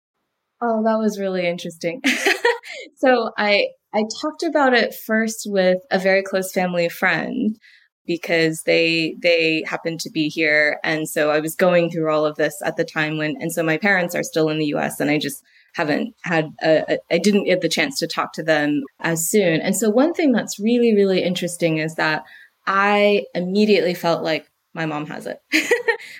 [0.62, 2.00] Oh, that was really interesting.
[2.96, 7.58] so I, I talked about it first with a very close family friend
[8.06, 12.36] because they they happened to be here and so I was going through all of
[12.36, 15.10] this at the time when and so my parents are still in the US and
[15.10, 15.42] I just
[15.74, 19.60] haven't had a, a, I didn't get the chance to talk to them as soon.
[19.60, 22.24] And so one thing that's really really interesting is that
[22.66, 25.42] I immediately felt like my mom has it.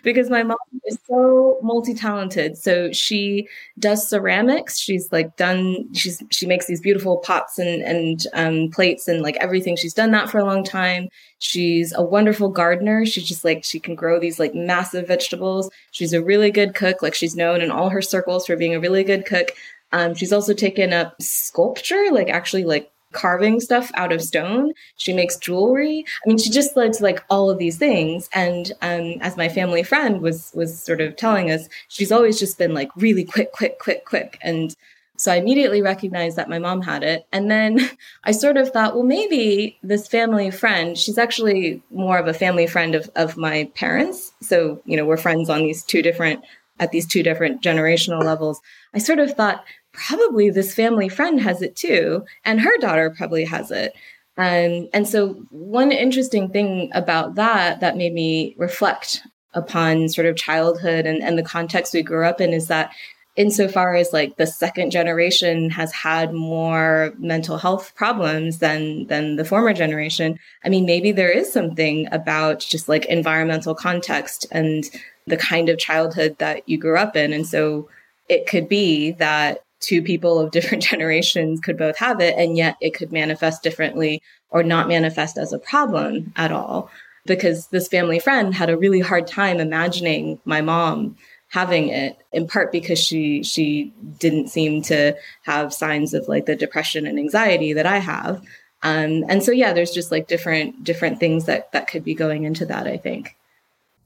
[0.03, 2.57] Because my mom is so multi-talented.
[2.57, 3.47] So she
[3.79, 4.79] does ceramics.
[4.79, 9.37] She's like done she's she makes these beautiful pots and and um, plates and like
[9.37, 9.77] everything.
[9.77, 11.09] She's done that for a long time.
[11.38, 13.05] She's a wonderful gardener.
[13.05, 15.71] She's just like she can grow these like massive vegetables.
[15.90, 17.03] She's a really good cook.
[17.03, 19.53] Like she's known in all her circles for being a really good cook.
[19.92, 24.72] Um, she's also taken up sculpture like actually like carving stuff out of stone.
[24.96, 26.05] She makes jewelry.
[26.24, 28.29] I mean, she just loves like all of these things.
[28.35, 32.59] And um, as my family friend was was sort of telling us, she's always just
[32.59, 34.38] been like really quick, quick, quick, quick.
[34.42, 34.76] And
[35.18, 37.26] so I immediately recognized that my mom had it.
[37.33, 37.90] And then
[38.24, 42.66] I sort of thought, well, maybe this family friend, she's actually more of a family
[42.66, 44.33] friend of, of my parents.
[44.42, 46.44] So, you know, we're friends on these two different,
[46.79, 48.61] at these two different generational levels.
[48.95, 53.45] I sort of thought, probably this family friend has it too, and her daughter probably
[53.45, 53.95] has it.
[54.39, 59.23] Um, and so, one interesting thing about that that made me reflect
[59.55, 62.93] upon sort of childhood and, and the context we grew up in is that
[63.37, 69.45] insofar as like the second generation has had more mental health problems than than the
[69.45, 74.91] former generation i mean maybe there is something about just like environmental context and
[75.27, 77.89] the kind of childhood that you grew up in and so
[78.29, 82.77] it could be that two people of different generations could both have it, and yet
[82.81, 86.91] it could manifest differently or not manifest as a problem at all.
[87.25, 91.17] Because this family friend had a really hard time imagining my mom
[91.49, 96.55] having it in part because she she didn't seem to have signs of like the
[96.55, 98.43] depression and anxiety that I have.
[98.83, 102.45] Um, and so yeah, there's just like different different things that that could be going
[102.45, 103.37] into that, I think.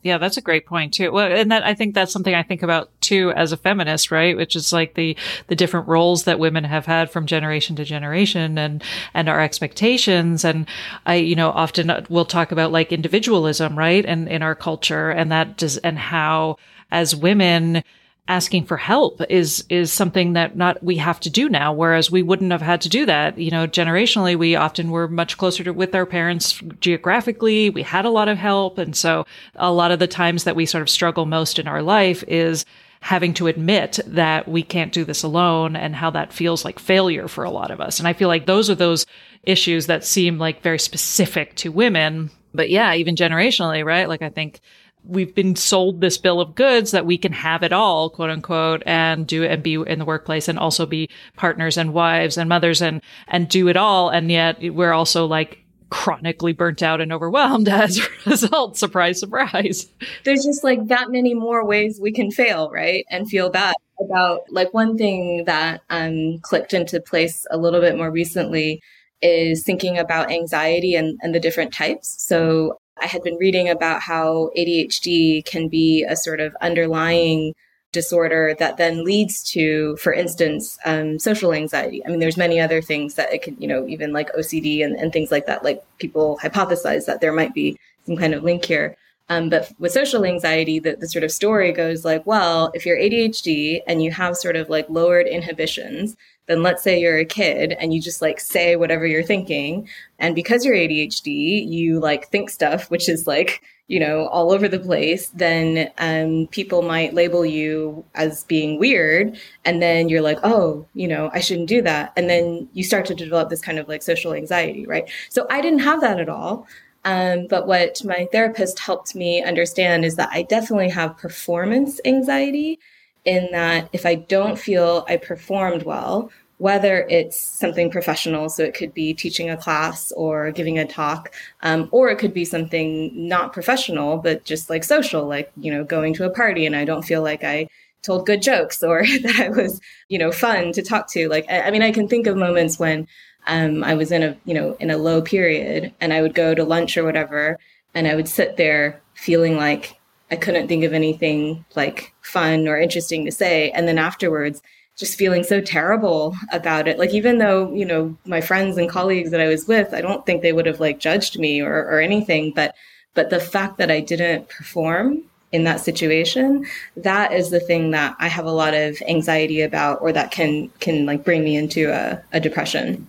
[0.03, 1.13] Yeah, that's a great point too.
[1.13, 4.35] Well, and that I think that's something I think about too as a feminist, right?
[4.35, 5.15] Which is like the
[5.49, 8.83] the different roles that women have had from generation to generation and
[9.13, 10.67] and our expectations and
[11.05, 14.05] I you know often we'll talk about like individualism, right?
[14.07, 16.57] And in our culture and that does and how
[16.91, 17.83] as women
[18.31, 22.23] asking for help is is something that not we have to do now whereas we
[22.23, 23.37] wouldn't have had to do that.
[23.37, 27.71] You know generationally we often were much closer to with our parents geographically.
[27.71, 28.79] We had a lot of help.
[28.79, 31.83] And so a lot of the times that we sort of struggle most in our
[31.83, 32.65] life is
[33.01, 37.27] having to admit that we can't do this alone and how that feels like failure
[37.27, 37.99] for a lot of us.
[37.99, 39.07] And i feel like those are those
[39.43, 42.31] issues that seem like very specific to women.
[42.55, 44.09] But yeah even generationally right?
[44.09, 44.61] Like i think
[45.05, 48.83] we've been sold this bill of goods that we can have it all, quote unquote,
[48.87, 52.83] and do and be in the workplace and also be partners and wives and mothers
[52.83, 54.09] and and do it all.
[54.09, 58.79] And yet we're also like chronically burnt out and overwhelmed as a result.
[58.79, 59.89] Surprise, surprise.
[60.25, 63.05] There's just like that many more ways we can fail, right?
[63.11, 67.97] And feel bad about like one thing that um clicked into place a little bit
[67.97, 68.81] more recently
[69.23, 72.17] is thinking about anxiety and, and the different types.
[72.27, 77.55] So I had been reading about how ADHD can be a sort of underlying
[77.93, 82.05] disorder that then leads to, for instance, um, social anxiety.
[82.05, 84.97] I mean, there's many other things that it could, you know, even like OCD and,
[84.97, 85.65] and things like that.
[85.65, 88.97] Like people hypothesize that there might be some kind of link here.
[89.31, 92.99] Um, but with social anxiety, the, the sort of story goes like, well, if you're
[92.99, 96.17] ADHD and you have sort of like lowered inhibitions,
[96.47, 99.89] then let's say you're a kid and you just like say whatever you're thinking.
[100.19, 104.67] And because you're ADHD, you like think stuff, which is like, you know, all over
[104.67, 109.39] the place, then um, people might label you as being weird.
[109.65, 112.13] And then you're like, oh, you know, I shouldn't do that.
[112.17, 115.09] And then you start to develop this kind of like social anxiety, right?
[115.29, 116.67] So I didn't have that at all.
[117.05, 122.79] Um, but what my therapist helped me understand is that I definitely have performance anxiety
[123.25, 128.75] in that if I don't feel I performed well, whether it's something professional, so it
[128.75, 131.33] could be teaching a class or giving a talk,
[131.63, 135.85] um, or it could be something not professional, but just like social, like, you know,
[135.85, 137.67] going to a party and I don't feel like I
[138.03, 141.31] told good jokes or that I was, you know, fun to talk to.
[141.31, 143.09] Like, I, I mean, I can think of moments when
[143.47, 146.55] um, I was in a, you know, in a low period and I would go
[146.55, 147.59] to lunch or whatever,
[147.95, 149.99] and I would sit there feeling like
[150.31, 153.71] I couldn't think of anything like fun or interesting to say.
[153.73, 154.63] And then afterwards,
[154.97, 156.99] just feeling so terrible about it.
[156.99, 160.25] Like, even though, you know, my friends and colleagues that I was with, I don't
[160.27, 162.75] think they would have like judged me or, or anything, but,
[163.15, 165.23] but the fact that I didn't perform
[165.53, 166.67] in that situation,
[166.99, 170.69] that is the thing that I have a lot of anxiety about, or that can,
[170.81, 173.09] can like bring me into a, a depression.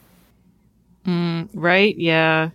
[1.05, 1.97] Mm, right.
[1.97, 2.51] Yeah.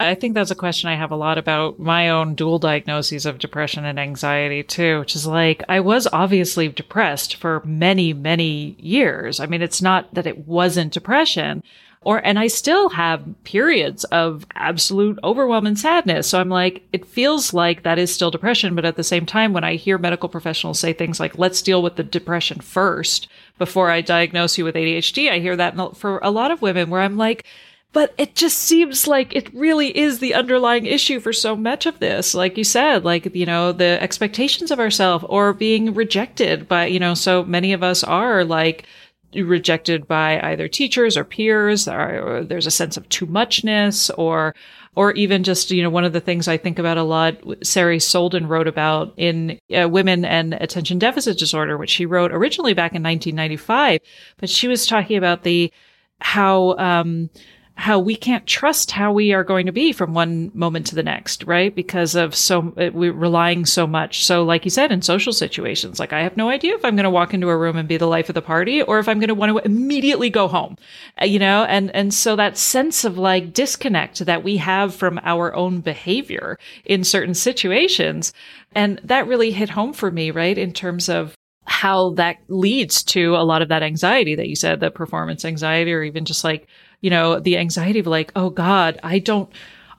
[0.00, 3.40] I think that's a question I have a lot about my own dual diagnoses of
[3.40, 9.40] depression and anxiety too, which is like, I was obviously depressed for many, many years.
[9.40, 11.64] I mean, it's not that it wasn't depression
[12.02, 16.28] or, and I still have periods of absolute overwhelm and sadness.
[16.28, 18.74] So I'm like, it feels like that is still depression.
[18.74, 21.82] But at the same time, when I hear medical professionals say things like, let's deal
[21.82, 23.28] with the depression first
[23.58, 27.00] before I diagnose you with ADHD, I hear that for a lot of women where
[27.00, 27.44] I'm like,
[27.92, 31.98] but it just seems like it really is the underlying issue for so much of
[32.00, 32.34] this.
[32.34, 37.00] Like you said, like, you know, the expectations of ourselves or being rejected by, you
[37.00, 38.86] know, so many of us are like,
[39.34, 44.54] rejected by either teachers or peers or, there's a sense of too muchness or
[44.98, 47.98] or even just you know one of the things i think about a lot sari
[47.98, 52.96] solden wrote about in uh, women and attention deficit disorder which she wrote originally back
[52.96, 54.00] in 1995
[54.38, 55.72] but she was talking about the
[56.20, 57.30] how um
[57.78, 61.02] how we can't trust how we are going to be from one moment to the
[61.02, 61.72] next, right?
[61.72, 64.24] Because of so uh, we're relying so much.
[64.24, 67.04] So, like you said, in social situations, like I have no idea if I'm going
[67.04, 69.20] to walk into a room and be the life of the party, or if I'm
[69.20, 70.76] going to want to immediately go home,
[71.22, 71.64] uh, you know.
[71.66, 76.58] And and so that sense of like disconnect that we have from our own behavior
[76.84, 78.32] in certain situations,
[78.74, 80.58] and that really hit home for me, right?
[80.58, 84.80] In terms of how that leads to a lot of that anxiety that you said,
[84.80, 86.66] the performance anxiety, or even just like
[87.00, 89.50] you know, the anxiety of like, oh God, I don't,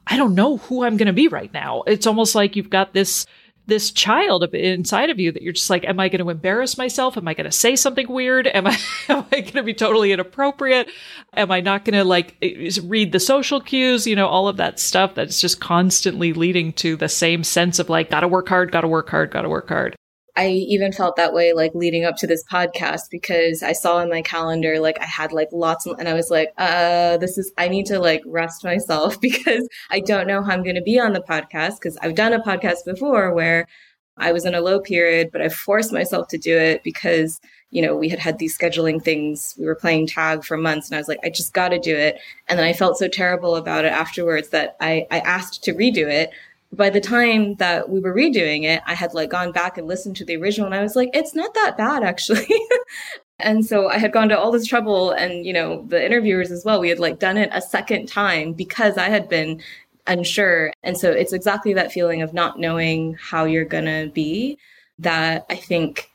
[0.08, 1.84] I don't know who I'm going to be right now.
[1.88, 3.26] It's almost like you've got this,
[3.68, 7.16] this child inside of you that you're just like, am I going to embarrass myself?
[7.16, 8.48] Am I going to say something weird?
[8.48, 8.78] Am I,
[9.10, 10.90] am I going to be totally inappropriate?
[11.34, 12.36] Am I not going to like
[12.84, 14.06] read the social cues?
[14.08, 17.90] You know, all of that stuff that's just constantly leading to the same sense of
[17.90, 19.96] like, gotta work hard, gotta work hard, gotta work hard.
[20.40, 24.08] I even felt that way like leading up to this podcast because I saw in
[24.08, 27.52] my calendar like I had like lots of, and I was like, uh, this is
[27.58, 30.98] I need to like rest myself because I don't know how I'm going to be
[30.98, 33.68] on the podcast because I've done a podcast before where
[34.16, 37.82] I was in a low period, but I forced myself to do it because you
[37.82, 39.56] know we had had these scheduling things.
[39.60, 41.98] We were playing tag for months, and I was like, I just got to do
[41.98, 42.18] it.
[42.48, 46.10] And then I felt so terrible about it afterwards that I I asked to redo
[46.10, 46.30] it
[46.72, 50.16] by the time that we were redoing it, I had like gone back and listened
[50.18, 52.48] to the original and I was like, it's not that bad actually.
[53.40, 56.64] and so I had gone to all this trouble and, you know, the interviewers as
[56.64, 59.62] well, we had like done it a second time because I had been
[60.06, 60.72] unsure.
[60.84, 64.58] And so it's exactly that feeling of not knowing how you're going to be
[65.00, 66.10] that I think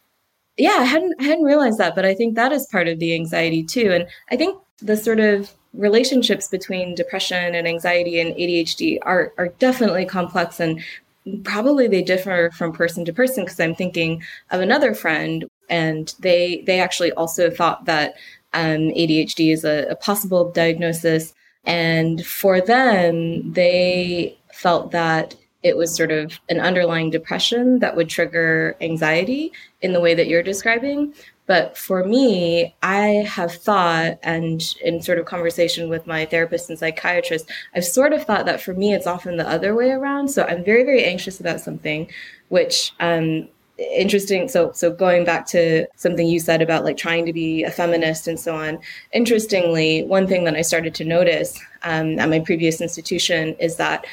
[0.57, 3.15] yeah, I hadn't I hadn't realized that, but I think that is part of the
[3.15, 3.91] anxiety too.
[3.93, 9.49] And I think the sort of relationships between depression and anxiety and ADHD are, are
[9.59, 10.83] definitely complex and
[11.43, 16.63] probably they differ from person to person because I'm thinking of another friend and they
[16.67, 18.15] they actually also thought that
[18.53, 21.33] um, ADHD is a, a possible diagnosis
[21.65, 28.11] and for them they felt that it was sort of an underlying depression that would
[28.11, 29.51] trigger anxiety
[29.81, 31.15] in the way that you're describing
[31.47, 36.79] but for me, I have thought, and in sort of conversation with my therapist and
[36.79, 40.29] psychiatrist, I've sort of thought that for me, it's often the other way around.
[40.29, 42.11] So I'm very, very anxious about something,
[42.49, 47.33] which, um, interesting so so going back to something you said about like trying to
[47.33, 48.79] be a feminist and so on
[49.13, 54.07] interestingly one thing that i started to notice um, at my previous institution is that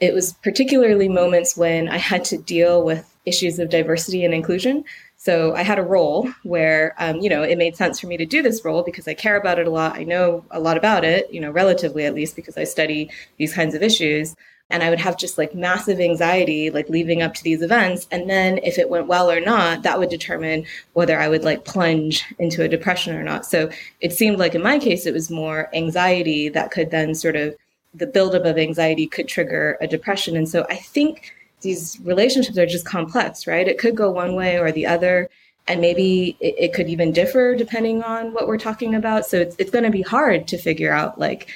[0.00, 4.82] it was particularly moments when i had to deal with issues of diversity and inclusion
[5.24, 8.26] so I had a role where, um, you know, it made sense for me to
[8.26, 9.96] do this role because I care about it a lot.
[9.96, 13.54] I know a lot about it, you know, relatively at least because I study these
[13.54, 14.34] kinds of issues.
[14.68, 18.08] And I would have just like massive anxiety, like leading up to these events.
[18.10, 21.64] And then if it went well or not, that would determine whether I would like
[21.64, 23.46] plunge into a depression or not.
[23.46, 23.70] So
[24.00, 27.54] it seemed like in my case, it was more anxiety that could then sort of,
[27.94, 30.36] the buildup of anxiety could trigger a depression.
[30.36, 31.32] And so I think
[31.62, 33.66] these relationships are just complex, right?
[33.66, 35.28] It could go one way or the other.
[35.68, 39.26] And maybe it, it could even differ depending on what we're talking about.
[39.26, 41.48] So it's, it's going to be hard to figure out like,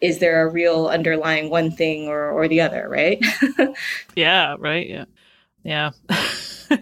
[0.00, 3.24] is there a real underlying one thing or, or the other, right?
[4.14, 4.88] yeah, right.
[4.88, 5.04] Yeah.
[5.64, 5.90] Yeah.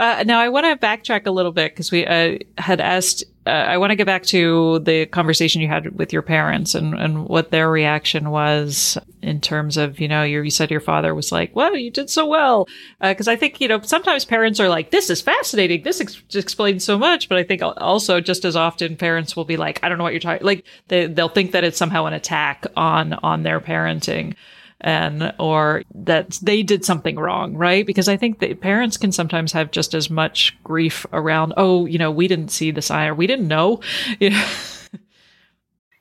[0.00, 3.22] Uh, now I want to backtrack a little bit because we uh, had asked.
[3.46, 6.94] Uh, I want to get back to the conversation you had with your parents and,
[6.94, 11.32] and what their reaction was in terms of you know you said your father was
[11.32, 12.68] like, "Well, you did so well,"
[13.00, 15.82] because uh, I think you know sometimes parents are like, "This is fascinating.
[15.82, 19.56] This ex- explains so much," but I think also just as often parents will be
[19.56, 22.12] like, "I don't know what you're talking." Like they they'll think that it's somehow an
[22.12, 24.34] attack on on their parenting
[24.80, 27.86] and or that they did something wrong, right?
[27.86, 31.98] Because I think that parents can sometimes have just as much grief around, oh, you
[31.98, 33.80] know, we didn't see the sign or we didn't know.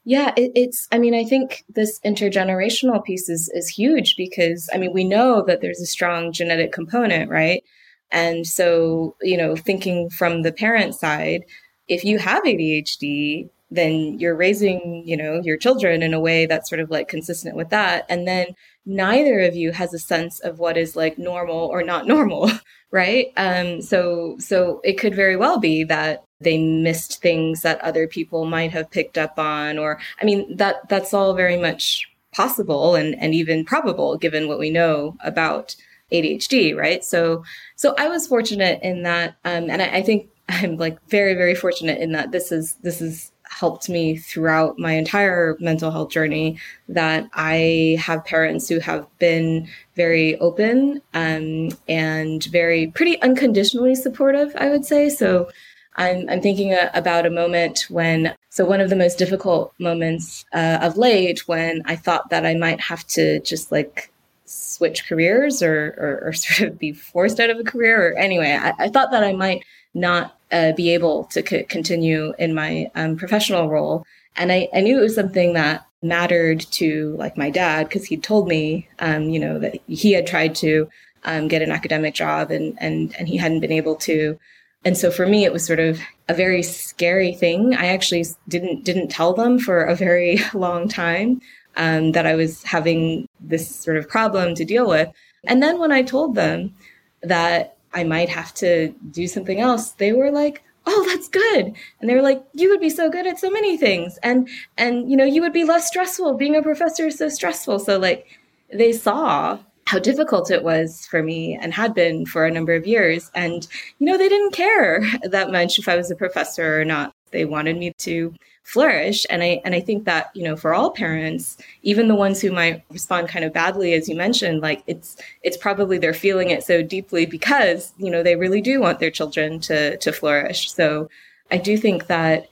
[0.10, 4.80] Yeah, it, it's, I mean, I think this intergenerational piece is, is huge because, I
[4.80, 7.64] mean, we know that there's a strong genetic component, right?
[8.12, 11.44] And so, you know, thinking from the parent side,
[11.88, 16.70] if you have ADHD, then you're raising, you know, your children in a way that's
[16.70, 18.06] sort of like consistent with that.
[18.10, 18.48] And then
[18.86, 22.50] neither of you has a sense of what is like normal or not normal,
[22.92, 23.28] right?
[23.38, 28.46] Um, so, so it could very well be that they missed things that other people
[28.46, 33.16] might have picked up on, or, I mean, that, that's all very much possible and,
[33.20, 35.76] and even probable given what we know about
[36.12, 37.04] ADHD, right?
[37.04, 37.44] So,
[37.76, 41.56] so I was fortunate in that, um, and I, I think I'm like very, very
[41.56, 46.58] fortunate in that this is, this is helped me throughout my entire mental health journey
[46.88, 54.56] that I have parents who have been very open um, and very pretty unconditionally supportive,
[54.56, 55.10] I would say.
[55.10, 55.50] So
[55.96, 60.46] I'm, I'm thinking a, about a moment when, so one of the most difficult moments
[60.54, 64.12] uh, of late when I thought that I might have to just like
[64.46, 68.58] switch careers or, or, or sort of be forced out of a career or anyway,
[68.62, 69.64] I, I thought that I might
[69.94, 74.06] not uh, be able to c- continue in my um, professional role.
[74.36, 78.24] And I, I, knew it was something that mattered to like my dad because he'd
[78.24, 80.90] told me, um, you know, that he had tried to
[81.24, 84.40] um, get an academic job and, and, and he hadn't been able to.
[84.86, 87.76] And so for me, it was sort of a very scary thing.
[87.76, 91.42] I actually didn't, didn't tell them for a very long time
[91.76, 95.10] um, that I was having this sort of problem to deal with.
[95.46, 96.76] And then when I told them
[97.22, 101.74] that I might have to do something else, they were like, oh that's good.
[102.00, 104.18] And they were like you would be so good at so many things.
[104.24, 106.36] And and you know you would be less stressful.
[106.36, 107.80] Being a professor is so stressful.
[107.80, 108.28] So like
[108.72, 109.60] they saw
[109.90, 113.32] how difficult it was for me and had been for a number of years.
[113.34, 113.68] And,
[113.98, 117.12] you know, they didn't care that much if I was a professor or not.
[117.32, 118.32] They wanted me to
[118.64, 119.26] flourish.
[119.30, 122.52] And I and I think that, you know, for all parents, even the ones who
[122.52, 126.64] might respond kind of badly, as you mentioned, like it's it's probably they're feeling it
[126.64, 130.72] so deeply because, you know, they really do want their children to to flourish.
[130.72, 131.10] So
[131.52, 132.48] I do think that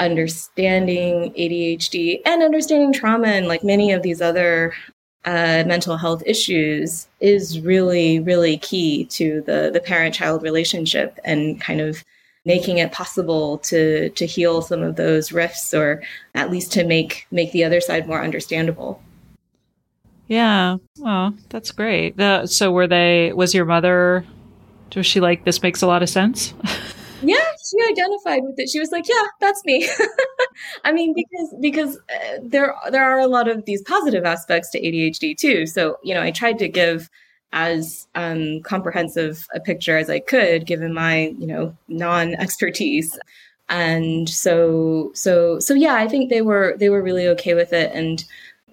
[0.00, 4.72] understanding ADHD and understanding trauma and like many of these other
[5.26, 11.60] uh, mental health issues is really, really key to the the parent child relationship and
[11.60, 12.04] kind of
[12.44, 16.02] making it possible to to heal some of those rifts or
[16.34, 19.02] at least to make make the other side more understandable.
[20.26, 20.76] Yeah.
[20.98, 22.16] Well, that's great.
[22.16, 24.24] The, so were they was your mother
[24.94, 26.54] was she like this makes a lot of sense?
[27.22, 27.36] yeah
[27.68, 29.88] she identified with it she was like yeah that's me
[30.84, 34.80] i mean because because uh, there there are a lot of these positive aspects to
[34.80, 37.10] adhd too so you know i tried to give
[37.52, 43.18] as um, comprehensive a picture as i could given my you know non expertise
[43.68, 47.92] and so so so yeah i think they were they were really okay with it.
[47.94, 48.24] And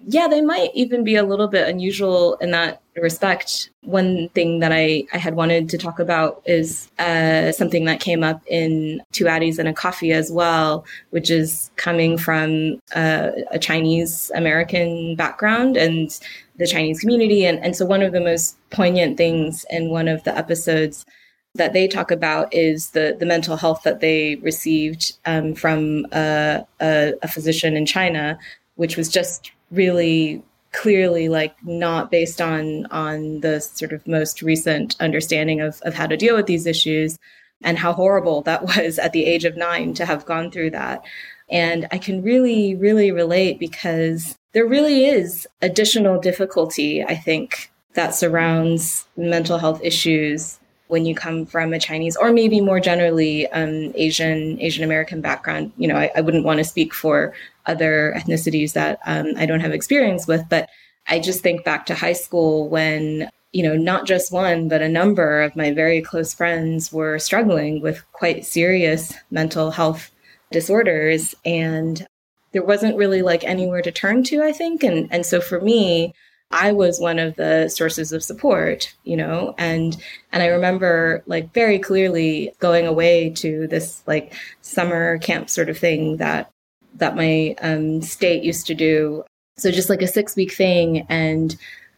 [0.06, 3.70] yeah, they might even be a little bit unusual in that respect.
[3.82, 8.22] One thing that I, I had wanted to talk about is uh, something that came
[8.22, 13.58] up in Two Addies and a Coffee as well, which is coming from uh, a
[13.58, 15.76] Chinese American background.
[15.76, 16.18] And
[16.58, 17.44] the Chinese community.
[17.44, 21.06] And, and so, one of the most poignant things in one of the episodes
[21.54, 26.64] that they talk about is the, the mental health that they received um, from a,
[26.80, 28.38] a, a physician in China,
[28.76, 30.42] which was just really
[30.72, 36.06] clearly like not based on on the sort of most recent understanding of, of how
[36.06, 37.18] to deal with these issues
[37.62, 41.02] and how horrible that was at the age of nine to have gone through that
[41.50, 48.14] and i can really really relate because there really is additional difficulty i think that
[48.14, 53.92] surrounds mental health issues when you come from a Chinese or maybe more generally um,
[53.94, 55.72] Asian Asian American background.
[55.76, 57.32] You know, I, I wouldn't want to speak for
[57.66, 60.68] other ethnicities that um, I don't have experience with, but
[61.06, 64.88] I just think back to high school when you know not just one but a
[64.88, 70.10] number of my very close friends were struggling with quite serious mental health
[70.50, 72.06] disorders and
[72.52, 76.12] there wasn't really like anywhere to turn to i think and and so for me
[76.50, 79.96] I was one of the sources of support, you know, and
[80.32, 84.32] and I remember like very clearly going away to this like
[84.62, 86.50] summer camp sort of thing that
[86.94, 89.24] that my um, state used to do.
[89.58, 91.54] So just like a six week thing and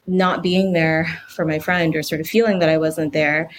[0.07, 3.51] not being there for my friend or sort of feeling that I wasn't there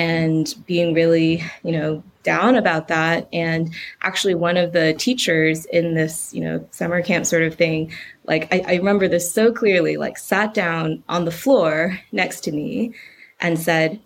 [0.00, 3.28] and being really, you know, down about that.
[3.34, 7.92] And actually, one of the teachers in this, you know, summer camp sort of thing,
[8.24, 12.52] like I, I remember this so clearly, like sat down on the floor next to
[12.52, 12.94] me
[13.42, 14.00] and said,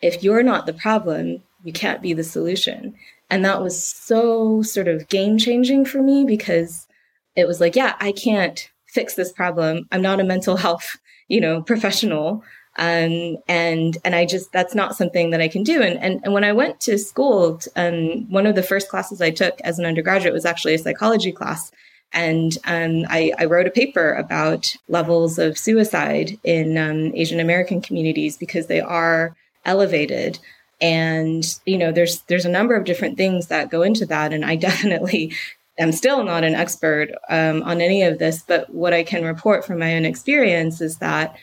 [0.00, 2.94] if you're not the problem, you can't be the solution.
[3.28, 6.88] And that was so sort of game changing for me because
[7.34, 9.86] it was like, yeah, I can't fix this problem.
[9.92, 10.96] I'm not a mental health,
[11.28, 12.42] you know, professional.
[12.78, 15.82] Um, and and I just that's not something that I can do.
[15.82, 19.30] And and, and when I went to school, um, one of the first classes I
[19.30, 21.72] took as an undergraduate was actually a psychology class.
[22.12, 27.82] And um, I, I, wrote a paper about levels of suicide in um, Asian American
[27.82, 30.38] communities because they are elevated.
[30.80, 34.44] And you know, there's there's a number of different things that go into that, and
[34.44, 35.32] I definitely
[35.78, 38.42] am still not an expert um, on any of this.
[38.42, 41.36] But what I can report from my own experience is that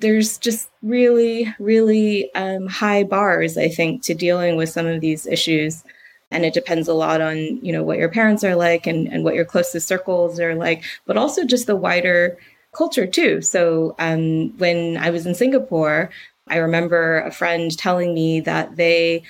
[0.00, 5.26] there's just really, really um, high bars, I think, to dealing with some of these
[5.26, 5.84] issues.
[6.30, 9.24] And it depends a lot on, you know, what your parents are like and, and
[9.24, 12.36] what your closest circles are like, but also just the wider
[12.76, 13.40] culture too.
[13.40, 16.10] So um, when I was in Singapore,
[16.48, 19.22] I remember a friend telling me that they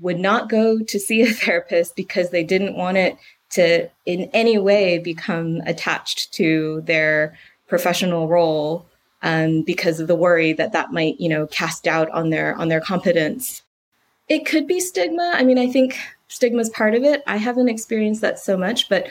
[0.00, 3.16] would not go to see a therapist because they didn't want it
[3.50, 7.36] to in any way become attached to their
[7.68, 8.86] professional role
[9.22, 12.68] um, because of the worry that that might, you know, cast doubt on their on
[12.68, 13.62] their competence.
[14.28, 15.32] It could be stigma.
[15.34, 15.98] I mean, I think
[16.28, 17.22] stigma is part of it.
[17.26, 19.08] I haven't experienced that so much, but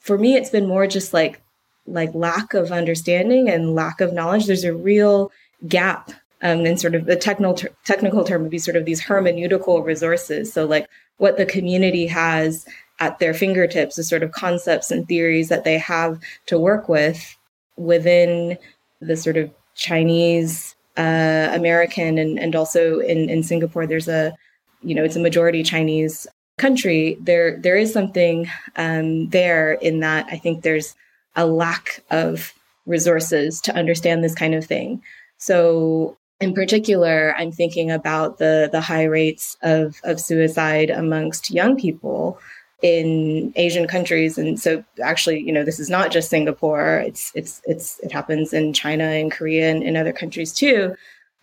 [0.00, 1.40] for me, it's been more just like
[1.86, 4.46] like lack of understanding and lack of knowledge.
[4.46, 5.30] There's a real
[5.68, 6.10] gap
[6.42, 9.84] um, and sort of the technical ter- technical term would be sort of these hermeneutical
[9.84, 10.52] resources.
[10.52, 10.88] So like
[11.18, 12.66] what the community has
[12.98, 17.36] at their fingertips, the sort of concepts and theories that they have to work with
[17.76, 18.58] within
[19.02, 24.34] the sort of Chinese uh, American and, and also in, in Singapore, there's a,
[24.82, 26.26] you know, it's a majority Chinese
[26.58, 27.16] country.
[27.20, 28.46] There there is something
[28.76, 30.94] um, there in that I think there's
[31.34, 32.52] a lack of
[32.86, 35.02] resources to understand this kind of thing.
[35.38, 41.76] So in particular, I'm thinking about the the high rates of of suicide amongst young
[41.76, 42.38] people
[42.82, 44.36] in Asian countries.
[44.36, 46.98] And so actually, you know, this is not just Singapore.
[46.98, 50.94] It's it's it's it happens in China and Korea and in other countries too,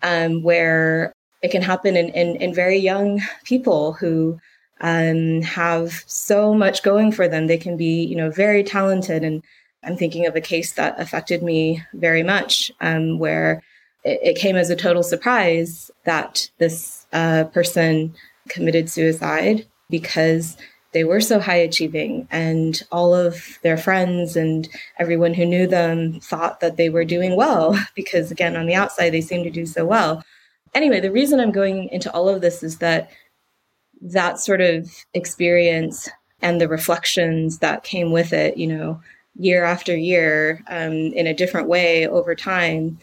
[0.03, 4.39] um, where it can happen in, in, in very young people who
[4.81, 7.47] um, have so much going for them.
[7.47, 9.23] They can be, you know, very talented.
[9.23, 9.41] And
[9.83, 13.61] I'm thinking of a case that affected me very much, um, where
[14.03, 18.13] it, it, came as a total surprise that this uh, person
[18.49, 20.57] committed suicide because
[20.91, 24.67] they were so high achieving and all of their friends and
[24.97, 29.11] everyone who knew them thought that they were doing well because again on the outside
[29.11, 30.23] they seemed to do so well.
[30.73, 33.09] Anyway the reason i'm going into all of this is that
[34.01, 36.07] that sort of experience
[36.41, 39.01] and the reflections that came with it you know
[39.35, 42.99] year after year um, in a different way over time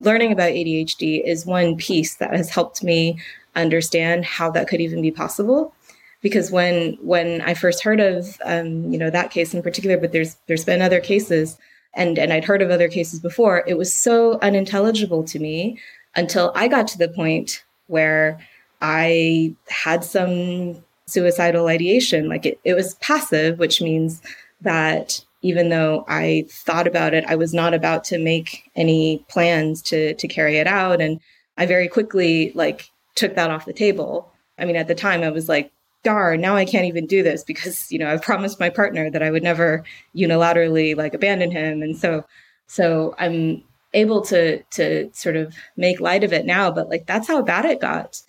[0.00, 3.18] learning about adhd is one piece that has helped me
[3.56, 5.74] understand how that could even be possible
[6.22, 10.12] because when when I first heard of um, you know that case in particular, but
[10.12, 11.58] there's there's been other cases,
[11.94, 13.64] and and I'd heard of other cases before.
[13.66, 15.78] It was so unintelligible to me
[16.16, 18.38] until I got to the point where
[18.80, 22.28] I had some suicidal ideation.
[22.28, 24.22] Like it, it was passive, which means
[24.60, 29.80] that even though I thought about it, I was not about to make any plans
[29.82, 31.20] to to carry it out, and
[31.56, 34.30] I very quickly like took that off the table.
[34.58, 35.72] I mean, at the time, I was like
[36.02, 39.22] darn, now I can't even do this because, you know, I've promised my partner that
[39.22, 39.84] I would never
[40.16, 41.82] unilaterally like abandon him.
[41.82, 42.24] And so,
[42.66, 47.28] so I'm able to, to sort of make light of it now, but like that's
[47.28, 48.22] how bad it got.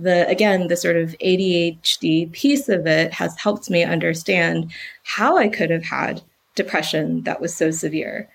[0.00, 4.70] The, again, the sort of ADHD piece of it has helped me understand
[5.04, 6.22] how I could have had
[6.54, 8.28] depression that was so severe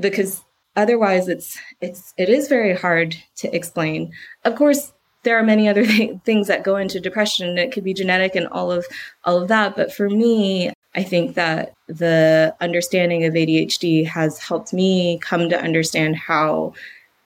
[0.00, 0.42] because
[0.76, 4.12] otherwise it's, it's, it is very hard to explain.
[4.44, 4.92] Of course,
[5.24, 7.58] there are many other th- things that go into depression.
[7.58, 8.86] It could be genetic and all of
[9.24, 9.76] all of that.
[9.76, 15.60] But for me, I think that the understanding of ADHD has helped me come to
[15.60, 16.74] understand how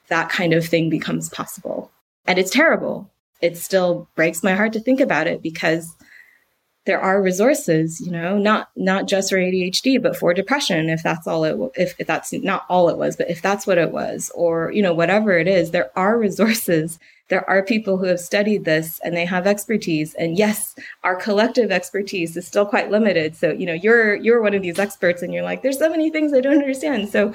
[0.08, 1.90] that kind of thing becomes possible.
[2.26, 3.10] And it's terrible.
[3.40, 5.94] It still breaks my heart to think about it because
[6.88, 11.26] there are resources, you know, not not just for ADHD, but for depression, if that's
[11.26, 14.32] all it if, if that's not all it was, but if that's what it was,
[14.34, 16.98] or you know, whatever it is, there are resources.
[17.28, 20.14] There are people who have studied this and they have expertise.
[20.14, 20.74] And yes
[21.04, 23.36] our collective expertise is still quite limited.
[23.36, 26.08] So you know you're you're one of these experts and you're like there's so many
[26.08, 27.10] things i don't understand.
[27.10, 27.34] So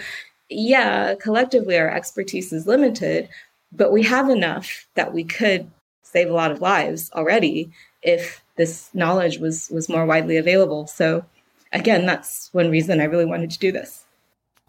[0.49, 3.29] yeah collectively our expertise is limited
[3.71, 5.69] but we have enough that we could
[6.01, 10.87] save a lot of lives already if this knowledge was was more widely available.
[10.87, 11.25] So
[11.71, 14.05] again that's one reason i really wanted to do this.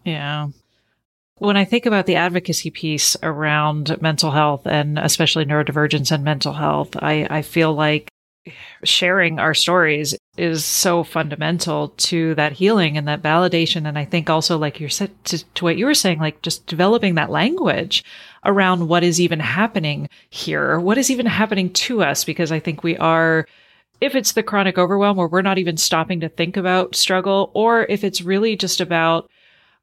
[0.03, 0.49] Yeah.
[1.37, 6.53] When I think about the advocacy piece around mental health and especially neurodivergence and mental
[6.53, 8.09] health, I, I feel like
[8.83, 13.87] sharing our stories is so fundamental to that healing and that validation.
[13.87, 16.67] And I think also, like you said, to, to what you were saying, like just
[16.67, 18.03] developing that language
[18.45, 22.83] around what is even happening here, what is even happening to us, because I think
[22.83, 23.47] we are
[24.01, 27.85] if it's the chronic overwhelm where we're not even stopping to think about struggle, or
[27.85, 29.29] if it's really just about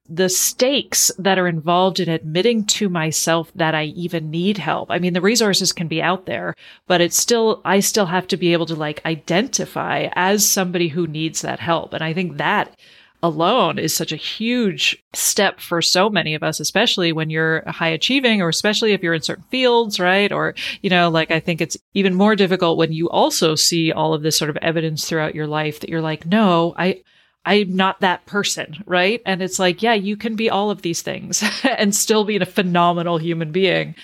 [0.08, 4.90] the stakes that are involved in admitting to myself that I even need help.
[4.90, 6.54] I mean, the resources can be out there,
[6.86, 11.06] but it's still, I still have to be able to like identify as somebody who
[11.06, 11.94] needs that help.
[11.94, 12.76] And I think that
[13.22, 17.88] alone is such a huge step for so many of us, especially when you're high
[17.88, 20.32] achieving or especially if you're in certain fields, right?
[20.32, 24.12] Or, you know, like I think it's even more difficult when you also see all
[24.12, 27.02] of this sort of evidence throughout your life that you're like, no, I,
[27.44, 29.22] I'm not that person, right?
[29.24, 32.46] And it's like, yeah, you can be all of these things and still be a
[32.46, 33.94] phenomenal human being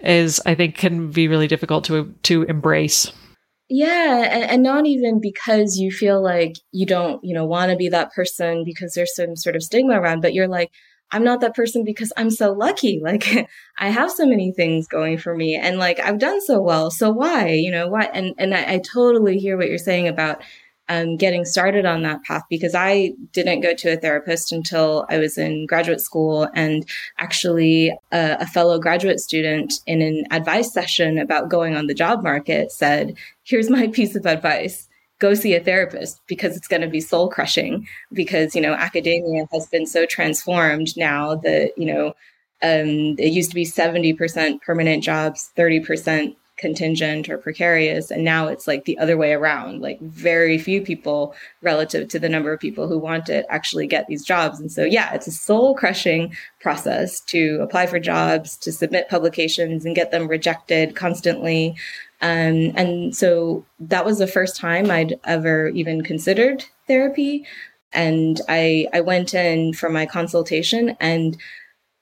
[0.00, 3.12] is I think can be really difficult to to embrace.
[3.74, 7.76] Yeah, and, and not even because you feel like you don't, you know, want to
[7.76, 10.70] be that person because there's some sort of stigma around, but you're like,
[11.10, 13.00] I'm not that person because I'm so lucky.
[13.02, 13.48] Like
[13.78, 16.90] I have so many things going for me and like I've done so well.
[16.90, 18.10] So why, you know, why?
[18.12, 20.42] And, and I, I totally hear what you're saying about
[20.92, 25.16] um, getting started on that path because I didn't go to a therapist until I
[25.16, 26.48] was in graduate school.
[26.54, 26.86] And
[27.18, 32.22] actually, a, a fellow graduate student in an advice session about going on the job
[32.22, 34.88] market said, Here's my piece of advice
[35.18, 39.46] go see a therapist because it's going to be soul crushing because you know academia
[39.52, 42.08] has been so transformed now that you know
[42.64, 48.10] um, it used to be 70% permanent jobs 30% contingent or precarious.
[48.10, 49.82] And now it's like the other way around.
[49.82, 54.06] Like very few people relative to the number of people who want it actually get
[54.06, 54.60] these jobs.
[54.60, 59.84] And so, yeah, it's a soul crushing process to apply for jobs, to submit publications
[59.84, 61.74] and get them rejected constantly.
[62.22, 67.44] Um, and so that was the first time I'd ever even considered therapy.
[67.92, 71.36] And I, I went in for my consultation and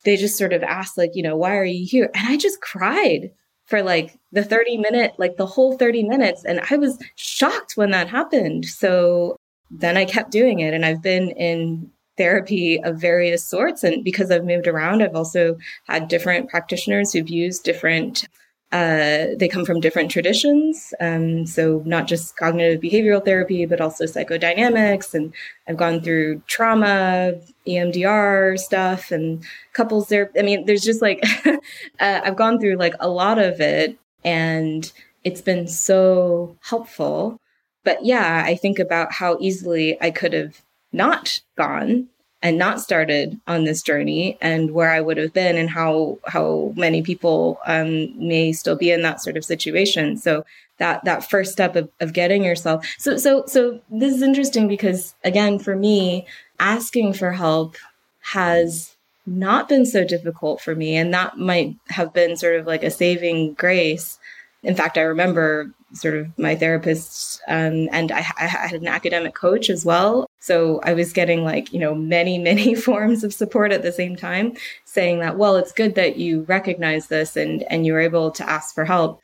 [0.04, 2.10] they just sort of asked like, you know, why are you here?
[2.14, 3.30] And I just cried
[3.64, 6.44] for like the 30 minute, like the whole 30 minutes.
[6.44, 8.66] And I was shocked when that happened.
[8.66, 9.36] So
[9.70, 10.74] then I kept doing it.
[10.74, 13.82] And I've been in therapy of various sorts.
[13.82, 15.56] And because I've moved around, I've also
[15.86, 18.26] had different practitioners who've used different
[18.72, 20.94] uh, they come from different traditions.
[21.00, 25.12] Um, so, not just cognitive behavioral therapy, but also psychodynamics.
[25.12, 25.34] And
[25.66, 27.32] I've gone through trauma,
[27.66, 30.30] EMDR stuff, and couples there.
[30.38, 31.58] I mean, there's just like, uh,
[31.98, 34.90] I've gone through like a lot of it, and
[35.24, 37.40] it's been so helpful.
[37.84, 40.60] But yeah, I think about how easily I could have
[40.92, 42.08] not gone
[42.42, 46.72] and not started on this journey and where I would have been and how how
[46.74, 50.16] many people um, may still be in that sort of situation.
[50.16, 50.44] So
[50.80, 55.14] that that first step of, of getting yourself so so so this is interesting because
[55.22, 56.26] again for me
[56.58, 57.76] asking for help
[58.20, 58.96] has
[59.30, 62.90] not been so difficult for me and that might have been sort of like a
[62.90, 64.18] saving grace.
[64.62, 69.34] In fact i remember sort of my therapist um, and I, I, had an academic
[69.34, 70.28] coach as well.
[70.40, 74.16] So i was getting like you know many many forms of support at the same
[74.16, 74.54] time
[74.84, 78.74] saying that well it's good that you recognize this and and you're able to ask
[78.74, 79.20] for help.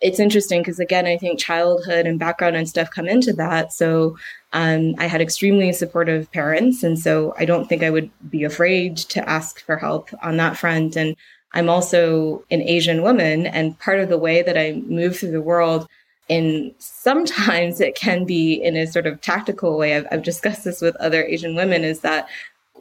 [0.00, 3.72] It's interesting because again i think childhood and background and stuff come into that.
[3.72, 4.16] So
[4.54, 8.96] um, i had extremely supportive parents and so i don't think i would be afraid
[8.96, 11.14] to ask for help on that front and
[11.54, 15.40] I'm also an Asian woman, and part of the way that I move through the
[15.40, 15.86] world,
[16.28, 19.96] and sometimes it can be in a sort of tactical way.
[19.96, 22.28] I've, I've discussed this with other Asian women, is that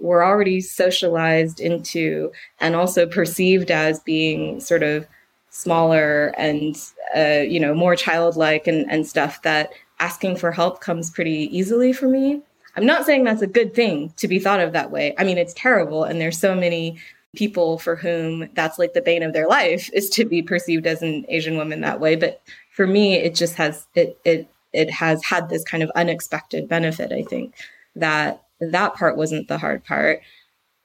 [0.01, 5.05] we're already socialized into and also perceived as being sort of
[5.51, 6.75] smaller and
[7.15, 9.71] uh, you know more childlike and, and stuff that
[10.03, 12.41] asking for help comes pretty easily for me
[12.75, 15.37] i'm not saying that's a good thing to be thought of that way i mean
[15.37, 16.97] it's terrible and there's so many
[17.35, 21.01] people for whom that's like the bane of their life is to be perceived as
[21.01, 22.15] an Asian woman that way.
[22.15, 22.41] But
[22.71, 27.11] for me, it just has it it it has had this kind of unexpected benefit.
[27.11, 27.55] I think
[27.95, 30.21] that that part wasn't the hard part.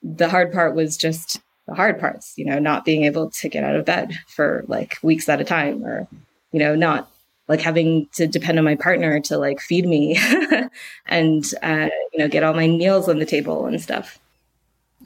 [0.02, 3.64] The hard part was just the hard parts, you know, not being able to get
[3.64, 6.08] out of bed for like weeks at a time, or
[6.52, 7.10] you know, not
[7.49, 10.18] like having to depend on my partner to like feed me
[11.07, 14.18] and uh, you know get all my meals on the table and stuff.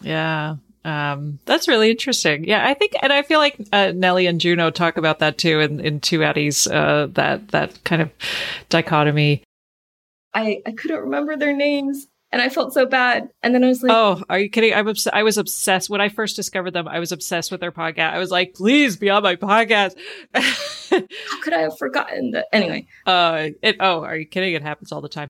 [0.01, 2.45] Yeah, um, that's really interesting.
[2.45, 5.61] Yeah, I think, and I feel like uh, Nellie and Juno talk about that too
[5.61, 8.11] in, in Two Addies, uh, that that kind of
[8.68, 9.45] dichotomy.
[10.34, 13.28] I I couldn't remember their names, and I felt so bad.
[13.43, 14.74] And then I was like, "Oh, are you kidding?
[14.74, 16.89] I'm obs- I was obsessed when I first discovered them.
[16.89, 18.12] I was obsessed with their podcast.
[18.12, 19.97] I was like, please be on my podcast."
[20.35, 22.47] How could I have forgotten that?
[22.53, 24.55] Anyway, uh, it, oh, are you kidding?
[24.55, 25.28] It happens all the time.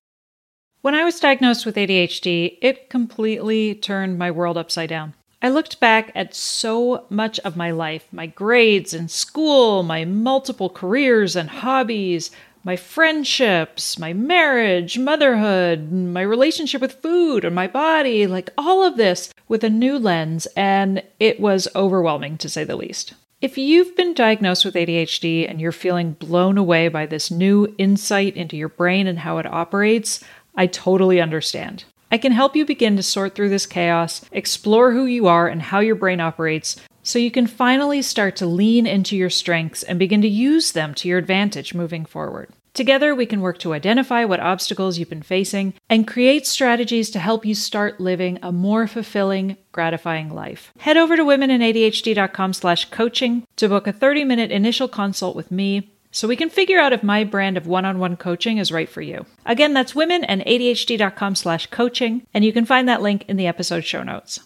[0.81, 5.13] When I was diagnosed with ADHD, it completely turned my world upside down.
[5.41, 10.69] I looked back at so much of my life my grades in school, my multiple
[10.69, 12.31] careers and hobbies,
[12.63, 18.95] my friendships, my marriage, motherhood, my relationship with food and my body like all of
[18.95, 23.13] this with a new lens, and it was overwhelming to say the least.
[23.41, 28.37] If you've been diagnosed with ADHD and you're feeling blown away by this new insight
[28.37, 30.23] into your brain and how it operates,
[30.55, 31.83] I totally understand.
[32.09, 35.61] I can help you begin to sort through this chaos, explore who you are and
[35.61, 39.99] how your brain operates, so you can finally start to lean into your strengths and
[39.99, 42.49] begin to use them to your advantage moving forward.
[42.73, 47.19] Together, we can work to identify what obstacles you've been facing and create strategies to
[47.19, 50.73] help you start living a more fulfilling, gratifying life.
[50.79, 56.27] Head over to womenandadhd.com slash coaching to book a 30-minute initial consult with me so
[56.27, 59.25] we can figure out if my brand of one-on-one coaching is right for you.
[59.45, 64.01] Again, that's womenandadhd.com slash coaching, and you can find that link in the episode show
[64.01, 64.39] notes.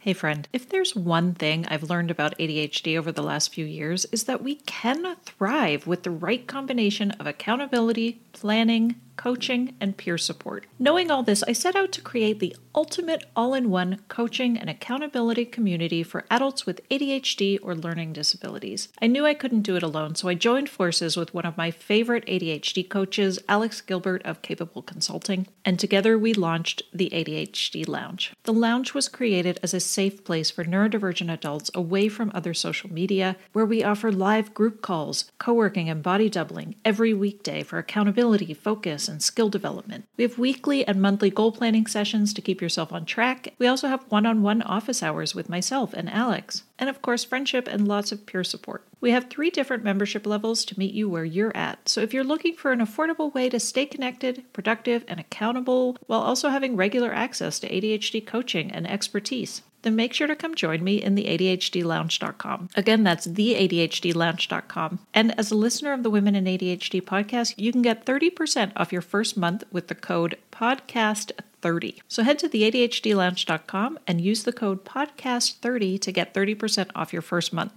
[0.00, 4.04] Hey friend, if there's one thing I've learned about ADHD over the last few years
[4.12, 10.16] is that we can thrive with the right combination of accountability, planning, coaching, and peer
[10.16, 10.64] support.
[10.78, 14.70] Knowing all this, I set out to create the ultimate all in one coaching and
[14.70, 18.88] accountability community for adults with ADHD or learning disabilities.
[19.02, 21.72] I knew I couldn't do it alone, so I joined forces with one of my
[21.72, 28.32] favorite ADHD coaches, Alex Gilbert of Capable Consulting, and together we launched the ADHD Lounge.
[28.44, 32.92] The lounge was created as a safe place for neurodivergent adults away from other social
[32.92, 37.78] media, where we offer live group calls, co working, and body doubling every weekday for
[37.78, 40.06] accountability, focus, and skill development.
[40.16, 43.54] We have weekly and monthly goal planning sessions to keep yourself on track.
[43.58, 46.64] We also have one on one office hours with myself and Alex.
[46.78, 48.84] And of course, friendship and lots of peer support.
[49.00, 51.88] We have three different membership levels to meet you where you're at.
[51.88, 56.20] So if you're looking for an affordable way to stay connected, productive, and accountable while
[56.20, 60.82] also having regular access to ADHD coaching and expertise, then make sure to come join
[60.82, 62.68] me in the ADHDlounge.com.
[62.76, 64.98] Again, that's the ADHDlounge.com.
[65.14, 68.92] And as a listener of the Women and ADHD podcast, you can get 30% off
[68.92, 72.00] your first month with the code podcast30.
[72.08, 77.22] So head to the ADHDlounge.com and use the code podcast30 to get 30% off your
[77.22, 77.72] first month.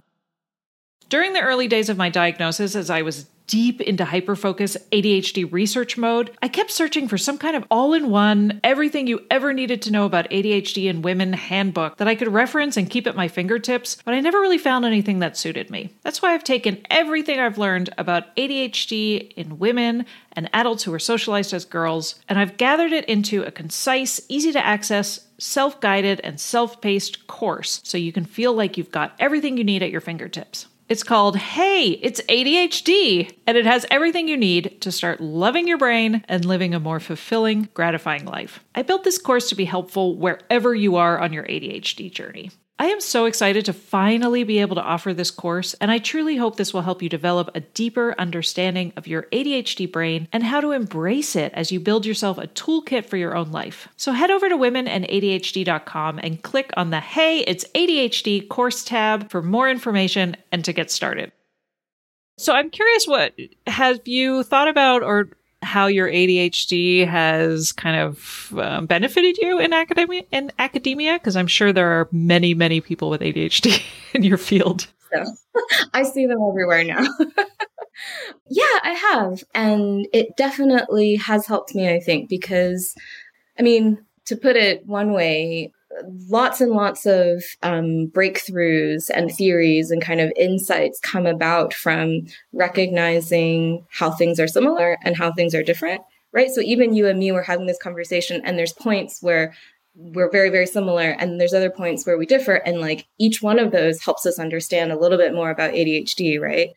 [1.08, 5.98] During the early days of my diagnosis, as I was deep into hyperfocus ADHD research
[5.98, 9.82] mode, I kept searching for some kind of all in one, everything you ever needed
[9.82, 13.28] to know about ADHD in women handbook that I could reference and keep at my
[13.28, 15.92] fingertips, but I never really found anything that suited me.
[16.00, 20.98] That's why I've taken everything I've learned about ADHD in women and adults who are
[20.98, 26.22] socialized as girls, and I've gathered it into a concise, easy to access, self guided,
[26.24, 29.90] and self paced course so you can feel like you've got everything you need at
[29.90, 30.68] your fingertips.
[30.88, 35.78] It's called Hey, It's ADHD, and it has everything you need to start loving your
[35.78, 38.62] brain and living a more fulfilling, gratifying life.
[38.74, 42.50] I built this course to be helpful wherever you are on your ADHD journey.
[42.78, 46.36] I am so excited to finally be able to offer this course, and I truly
[46.36, 50.60] hope this will help you develop a deeper understanding of your ADHD brain and how
[50.60, 53.88] to embrace it as you build yourself a toolkit for your own life.
[53.96, 59.42] So head over to womenandadhd.com and click on the Hey, it's ADHD course tab for
[59.42, 61.30] more information and to get started.
[62.38, 63.34] So I'm curious what
[63.66, 65.28] have you thought about or
[65.62, 71.46] how your ADHD has kind of um, benefited you in academia in academia because I'm
[71.46, 73.82] sure there are many many people with ADHD
[74.14, 74.88] in your field.
[75.12, 75.24] So
[75.94, 77.00] I see them everywhere now.
[78.48, 82.94] yeah, I have and it definitely has helped me I think because
[83.58, 85.72] I mean to put it one way
[86.28, 92.22] lots and lots of um, breakthroughs and theories and kind of insights come about from
[92.52, 96.50] recognizing how things are similar and how things are different right?
[96.50, 99.54] So even you and me were having this conversation and there's points where
[99.94, 103.58] we're very very similar and there's other points where we differ and like each one
[103.58, 106.70] of those helps us understand a little bit more about adhd right?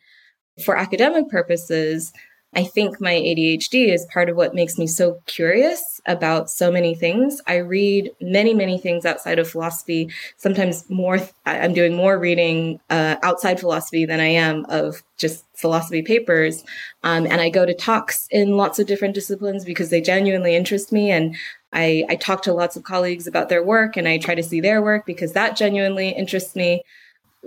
[0.64, 2.12] For academic purposes
[2.54, 6.94] I think my ADHD is part of what makes me so curious about so many
[6.94, 7.40] things.
[7.46, 10.10] I read many, many things outside of philosophy.
[10.38, 16.02] Sometimes more, I'm doing more reading uh, outside philosophy than I am of just philosophy
[16.02, 16.64] papers.
[17.02, 20.92] Um, and I go to talks in lots of different disciplines because they genuinely interest
[20.92, 21.10] me.
[21.10, 21.36] And
[21.72, 24.60] I, I talk to lots of colleagues about their work and I try to see
[24.60, 26.82] their work because that genuinely interests me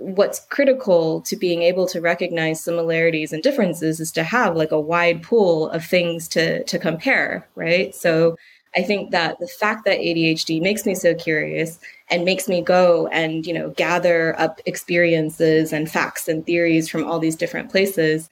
[0.00, 4.80] what's critical to being able to recognize similarities and differences is to have like a
[4.80, 7.94] wide pool of things to to compare right?
[7.94, 8.36] So
[8.76, 13.08] i think that the fact that adhd makes me so curious and makes me go
[13.08, 18.30] and you know gather up experiences and facts and theories from all these different places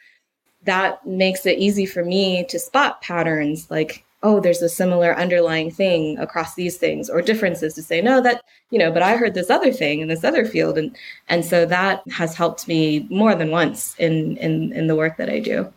[0.64, 5.71] that makes it easy for me to spot patterns like oh, there's a similar underlying
[5.71, 9.35] thing across these things or differences to say, no, that, you know, but I heard
[9.35, 10.77] this other thing in this other field.
[10.77, 10.97] And,
[11.29, 15.31] and so that has helped me more than once in, in, in the work that
[15.31, 15.73] I do.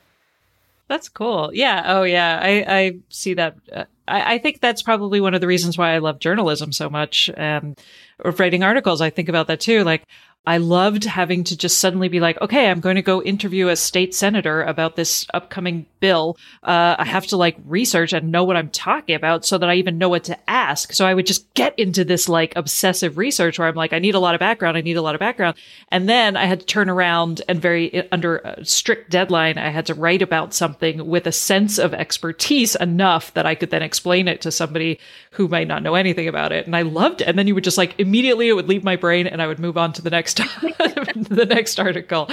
[0.88, 1.52] That's cool.
[1.54, 1.84] Yeah.
[1.86, 2.40] Oh, yeah.
[2.42, 3.56] I, I see that.
[3.72, 6.90] Uh, I, I, think that's probably one of the reasons why I love journalism so
[6.90, 7.30] much.
[7.38, 7.76] Um,
[8.20, 9.00] or writing articles.
[9.00, 9.84] I think about that too.
[9.84, 10.04] Like,
[10.46, 13.76] I loved having to just suddenly be like, okay, I'm going to go interview a
[13.76, 16.36] state senator about this upcoming bill.
[16.64, 19.76] Uh, I have to like research and know what I'm talking about so that I
[19.76, 20.94] even know what to ask.
[20.94, 24.16] So I would just get into this like obsessive research where I'm like, I need
[24.16, 24.78] a lot of background.
[24.78, 25.58] I need a lot of background.
[25.90, 29.86] And then I had to turn around and very under a strict deadline, I had
[29.86, 34.28] to write about something with a sense of expertise enough that I could then explain
[34.28, 35.00] it to somebody
[35.32, 36.66] who might not know anything about it.
[36.66, 37.28] And I loved it.
[37.28, 39.60] And then you would just like immediately it would leave my brain and I would
[39.60, 42.30] move on to the next next the next article.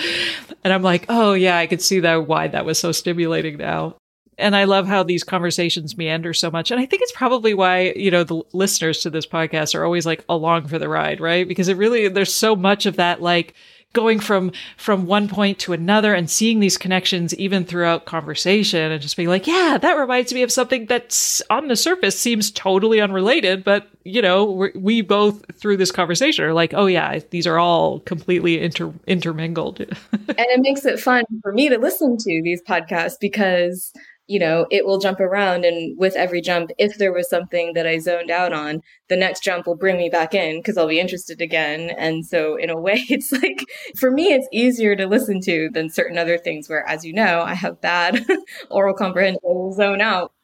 [0.65, 3.97] And I'm like, oh yeah, I could see that why that was so stimulating now.
[4.39, 6.71] And I love how these conversations meander so much.
[6.71, 10.07] And I think it's probably why, you know, the listeners to this podcast are always
[10.07, 11.47] like along for the ride, right?
[11.47, 13.55] Because it really, there's so much of that like
[13.95, 19.01] going from from one point to another and seeing these connections even throughout conversation and
[19.01, 23.01] just being like, yeah, that reminds me of something that's on the surface seems totally
[23.01, 27.59] unrelated, but you know, we both through this conversation are like, oh yeah, these are
[27.59, 29.81] all completely inter- intermingled.
[29.81, 29.97] and
[30.39, 33.93] it makes it fun for me to listen to these podcasts because
[34.29, 35.65] you know, it will jump around.
[35.65, 39.43] And with every jump, if there was something that I zoned out on, the next
[39.43, 41.91] jump will bring me back in because I'll be interested again.
[41.99, 43.65] And so, in a way, it's like,
[43.97, 47.43] for me, it's easier to listen to than certain other things where, as you know,
[47.43, 48.25] I have bad
[48.71, 50.33] oral comprehension, I zone out.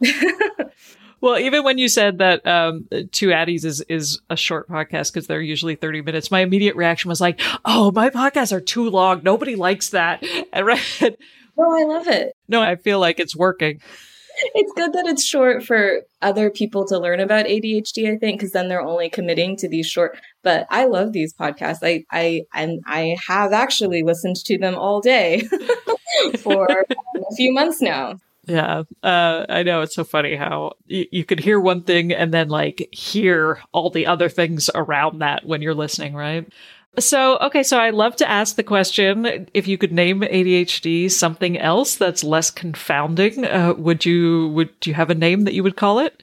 [1.24, 5.26] Well, even when you said that um, Two Addies is is a short podcast because
[5.26, 9.22] they're usually thirty minutes, my immediate reaction was like, "Oh, my podcasts are too long.
[9.22, 10.22] Nobody likes that."
[10.52, 11.16] And right,
[11.56, 12.32] Oh, I love it.
[12.48, 13.80] No, I feel like it's working.
[14.54, 18.50] It's good that it's short for other people to learn about ADHD, I think, because
[18.50, 20.18] then they're only committing to these short.
[20.42, 21.78] But I love these podcasts.
[21.82, 25.42] I I and I have actually listened to them all day
[26.42, 28.16] for a few months now.
[28.46, 32.34] Yeah, uh, I know it's so funny how y- you could hear one thing and
[32.34, 36.46] then like hear all the other things around that when you're listening, right?
[36.98, 41.58] So, okay, so I love to ask the question if you could name ADHD something
[41.58, 45.62] else that's less confounding, uh, would you would do you have a name that you
[45.62, 46.22] would call it?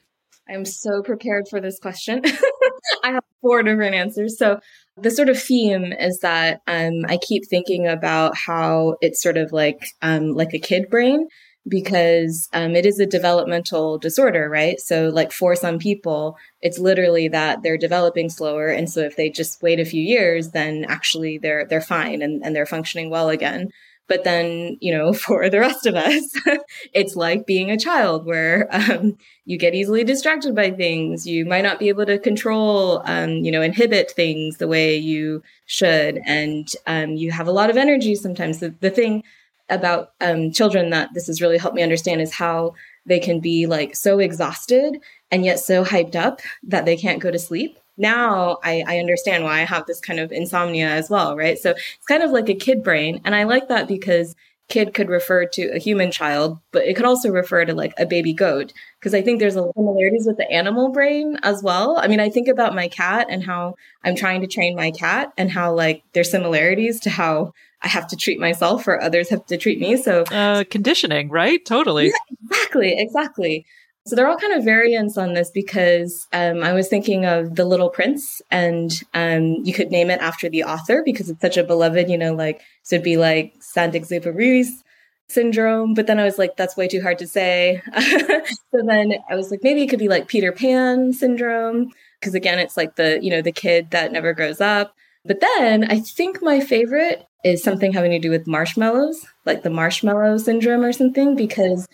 [0.50, 2.22] I'm so prepared for this question.
[3.04, 4.38] I have four different answers.
[4.38, 4.60] So,
[4.98, 9.52] the sort of theme is that um, I keep thinking about how it's sort of
[9.52, 11.28] like um, like a kid brain
[11.68, 14.80] because um, it is a developmental disorder, right?
[14.80, 19.30] So, like for some people, it's literally that they're developing slower, and so if they
[19.30, 23.30] just wait a few years, then actually they're they're fine and, and they're functioning well
[23.30, 23.70] again.
[24.12, 26.36] But then, you know, for the rest of us,
[26.94, 31.26] it's like being a child where um, you get easily distracted by things.
[31.26, 35.44] You might not be able to control, um, you know, inhibit things the way you
[35.66, 36.20] should.
[36.26, 38.60] And um, you have a lot of energy sometimes.
[38.60, 39.24] The, the thing
[39.72, 43.66] about um, children that this has really helped me understand is how they can be
[43.66, 44.98] like so exhausted
[45.32, 47.80] and yet so hyped up that they can't go to sleep.
[47.98, 51.58] Now I, I understand why I have this kind of insomnia as well, right?
[51.58, 53.22] So it's kind of like a kid brain.
[53.26, 54.36] And I like that because
[54.70, 58.06] kid could refer to a human child, but it could also refer to like a
[58.06, 58.72] baby goat.
[59.00, 61.98] Because I think there's a similarities with the animal brain as well.
[62.00, 65.34] I mean, I think about my cat and how I'm trying to train my cat
[65.38, 67.54] and how like there's similarities to how
[67.84, 69.98] I have to treat myself or others have to treat me.
[69.98, 71.64] So uh, conditioning, right?
[71.66, 72.08] Totally.
[72.08, 73.66] Yeah, exactly, exactly.
[74.08, 77.66] So they're all kind of variants on this because um, I was thinking of The
[77.66, 81.64] Little Prince, and um, you could name it after the author because it's such a
[81.64, 84.84] beloved, you know, like, so it'd be like Saint-Exupéry's
[85.28, 85.94] syndrome.
[85.94, 87.82] But then I was like, that's way too hard to say.
[88.00, 92.60] so then I was like, maybe it could be like Peter Pan syndrome because again,
[92.60, 94.96] it's like the, you know, the kid that never grows up.
[95.26, 99.70] But then I think my favorite is something having to do with marshmallows, like the
[99.70, 101.88] marshmallow syndrome or something, because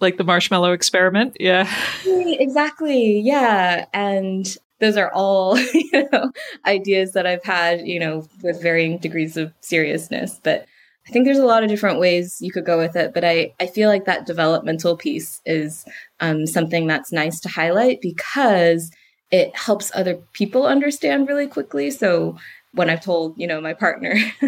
[0.00, 1.36] like the marshmallow experiment.
[1.40, 1.68] Yeah.
[2.06, 3.20] Exactly.
[3.20, 3.86] Yeah.
[3.92, 4.46] And
[4.80, 6.30] those are all, you know,
[6.66, 10.40] ideas that I've had, you know, with varying degrees of seriousness.
[10.42, 10.66] But
[11.06, 13.14] I think there's a lot of different ways you could go with it.
[13.14, 15.84] But I, I feel like that developmental piece is
[16.20, 18.90] um, something that's nice to highlight because
[19.30, 21.90] it helps other people understand really quickly.
[21.90, 22.38] So
[22.72, 24.14] when I've told, you know, my partner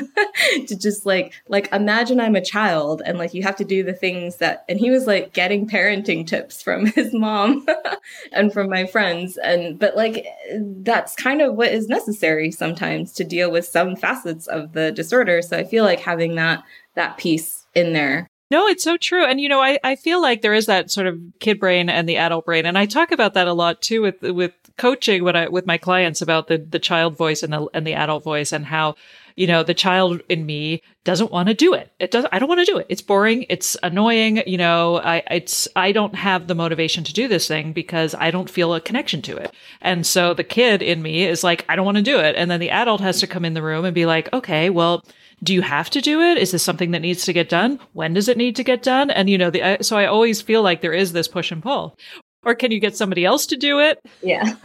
[0.67, 3.93] to just like, like imagine I'm a child and like you have to do the
[3.93, 7.67] things that, and he was like getting parenting tips from his mom
[8.33, 9.37] and from my friends.
[9.37, 14.47] And, but like, that's kind of what is necessary sometimes to deal with some facets
[14.47, 15.43] of the disorder.
[15.43, 16.63] So I feel like having that,
[16.95, 19.25] that piece in there no, it's so true.
[19.25, 22.09] And you know, I, I feel like there is that sort of kid brain and
[22.09, 22.67] the adult brain.
[22.67, 25.79] And I talk about that a lot too with with coaching when I with my
[25.79, 28.97] clients about the the child voice and the and the adult voice and how
[29.37, 31.93] you know the child in me doesn't want to do it.
[32.01, 32.87] It does i don't want to do it.
[32.89, 33.47] It's boring.
[33.49, 34.43] It's annoying.
[34.47, 38.31] You know i it's i don't have the motivation to do this thing because i
[38.33, 39.55] don't feel a connection to it.
[39.81, 42.35] And so the kid in me is like i don't want to do it.
[42.37, 45.05] And then the adult has to come in the room and be like okay well
[45.43, 46.39] do you have to do it?
[46.39, 47.81] Is this something that needs to get done?
[47.93, 49.11] When does it need to get done?
[49.11, 51.97] And you know, the, so I always feel like there is this push and pull.
[52.43, 53.99] Or can you get somebody else to do it?
[54.23, 54.55] Yeah.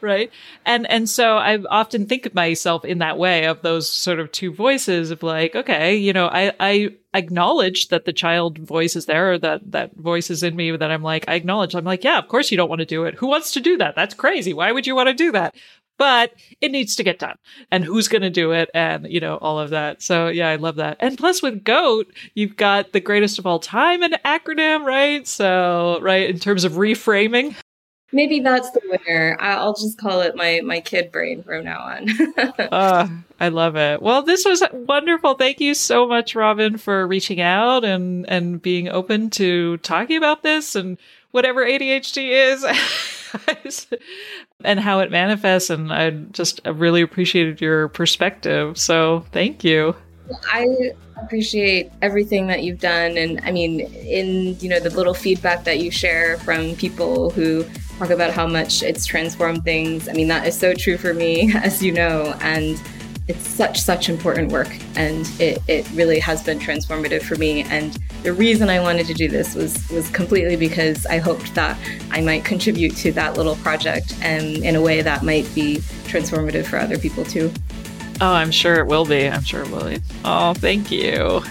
[0.00, 0.30] Right?
[0.64, 4.32] And and so i often think of myself in that way of those sort of
[4.32, 9.04] two voices of like okay you know i i acknowledge that the child voice is
[9.04, 11.74] there or that that voice is in me that i'm like i acknowledge.
[11.74, 13.14] I'm like yeah of course you don't want to do it.
[13.16, 13.94] Who wants to do that?
[13.94, 14.54] That's crazy.
[14.54, 15.54] Why would you want to do that
[16.00, 16.32] but
[16.62, 17.36] it needs to get done
[17.70, 20.56] and who's going to do it and you know all of that so yeah i
[20.56, 24.86] love that and plus with goat you've got the greatest of all time an acronym
[24.86, 27.54] right so right in terms of reframing
[28.12, 29.36] Maybe that's the winner.
[29.38, 32.08] I'll just call it my my kid brain from now on.
[32.58, 34.02] uh, I love it.
[34.02, 35.34] Well, this was wonderful.
[35.34, 40.42] Thank you so much, Robin, for reaching out and and being open to talking about
[40.42, 40.98] this and
[41.32, 43.86] whatever ADHD is
[44.64, 45.70] and how it manifests.
[45.70, 48.78] And I just really appreciated your perspective.
[48.78, 49.94] So thank you.
[50.52, 55.64] I appreciate everything that you've done and I mean in you know the little feedback
[55.64, 57.64] that you share from people who
[57.98, 60.08] talk about how much it's transformed things.
[60.08, 62.80] I mean that is so true for me as you know and
[63.30, 67.62] it's such such important work and it, it really has been transformative for me.
[67.62, 71.78] And the reason i wanted to do this was was completely because i hoped that
[72.10, 76.66] i might contribute to that little project and in a way that might be transformative
[76.66, 77.50] for other people too.
[78.20, 79.26] Oh i'm sure it will be.
[79.28, 80.00] I'm sure it will be.
[80.24, 81.42] Oh thank you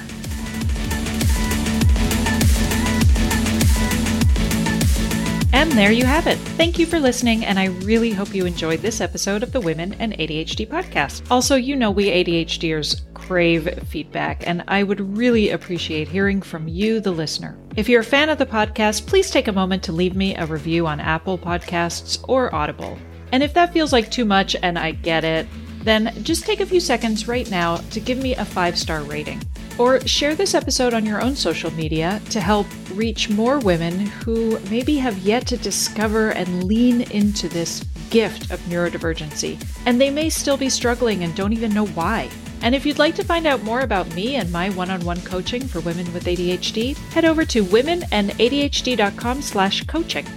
[5.59, 6.37] And there you have it.
[6.55, 9.93] Thank you for listening, and I really hope you enjoyed this episode of the Women
[9.99, 11.29] and ADHD podcast.
[11.29, 17.01] Also, you know we ADHDers crave feedback, and I would really appreciate hearing from you,
[17.01, 17.57] the listener.
[17.75, 20.45] If you're a fan of the podcast, please take a moment to leave me a
[20.45, 22.97] review on Apple Podcasts or Audible.
[23.33, 25.45] And if that feels like too much, and I get it,
[25.83, 29.41] then just take a few seconds right now to give me a five star rating.
[29.79, 34.59] Or share this episode on your own social media to help reach more women who
[34.69, 39.57] maybe have yet to discover and lean into this gift of neurodivergency.
[39.85, 42.29] And they may still be struggling and don't even know why.
[42.61, 45.79] And if you'd like to find out more about me and my one-on-one coaching for
[45.79, 50.27] women with ADHD, head over to womenandadhd.com slash coaching.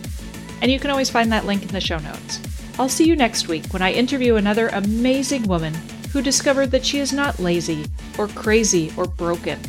[0.61, 2.41] And you can always find that link in the show notes.
[2.79, 5.75] I'll see you next week when I interview another amazing woman
[6.13, 7.87] who discovered that she is not lazy
[8.19, 9.61] or crazy or broken,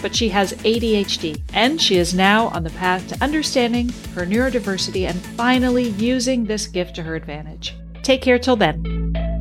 [0.00, 5.08] but she has ADHD and she is now on the path to understanding her neurodiversity
[5.08, 7.76] and finally using this gift to her advantage.
[8.02, 9.31] Take care till then.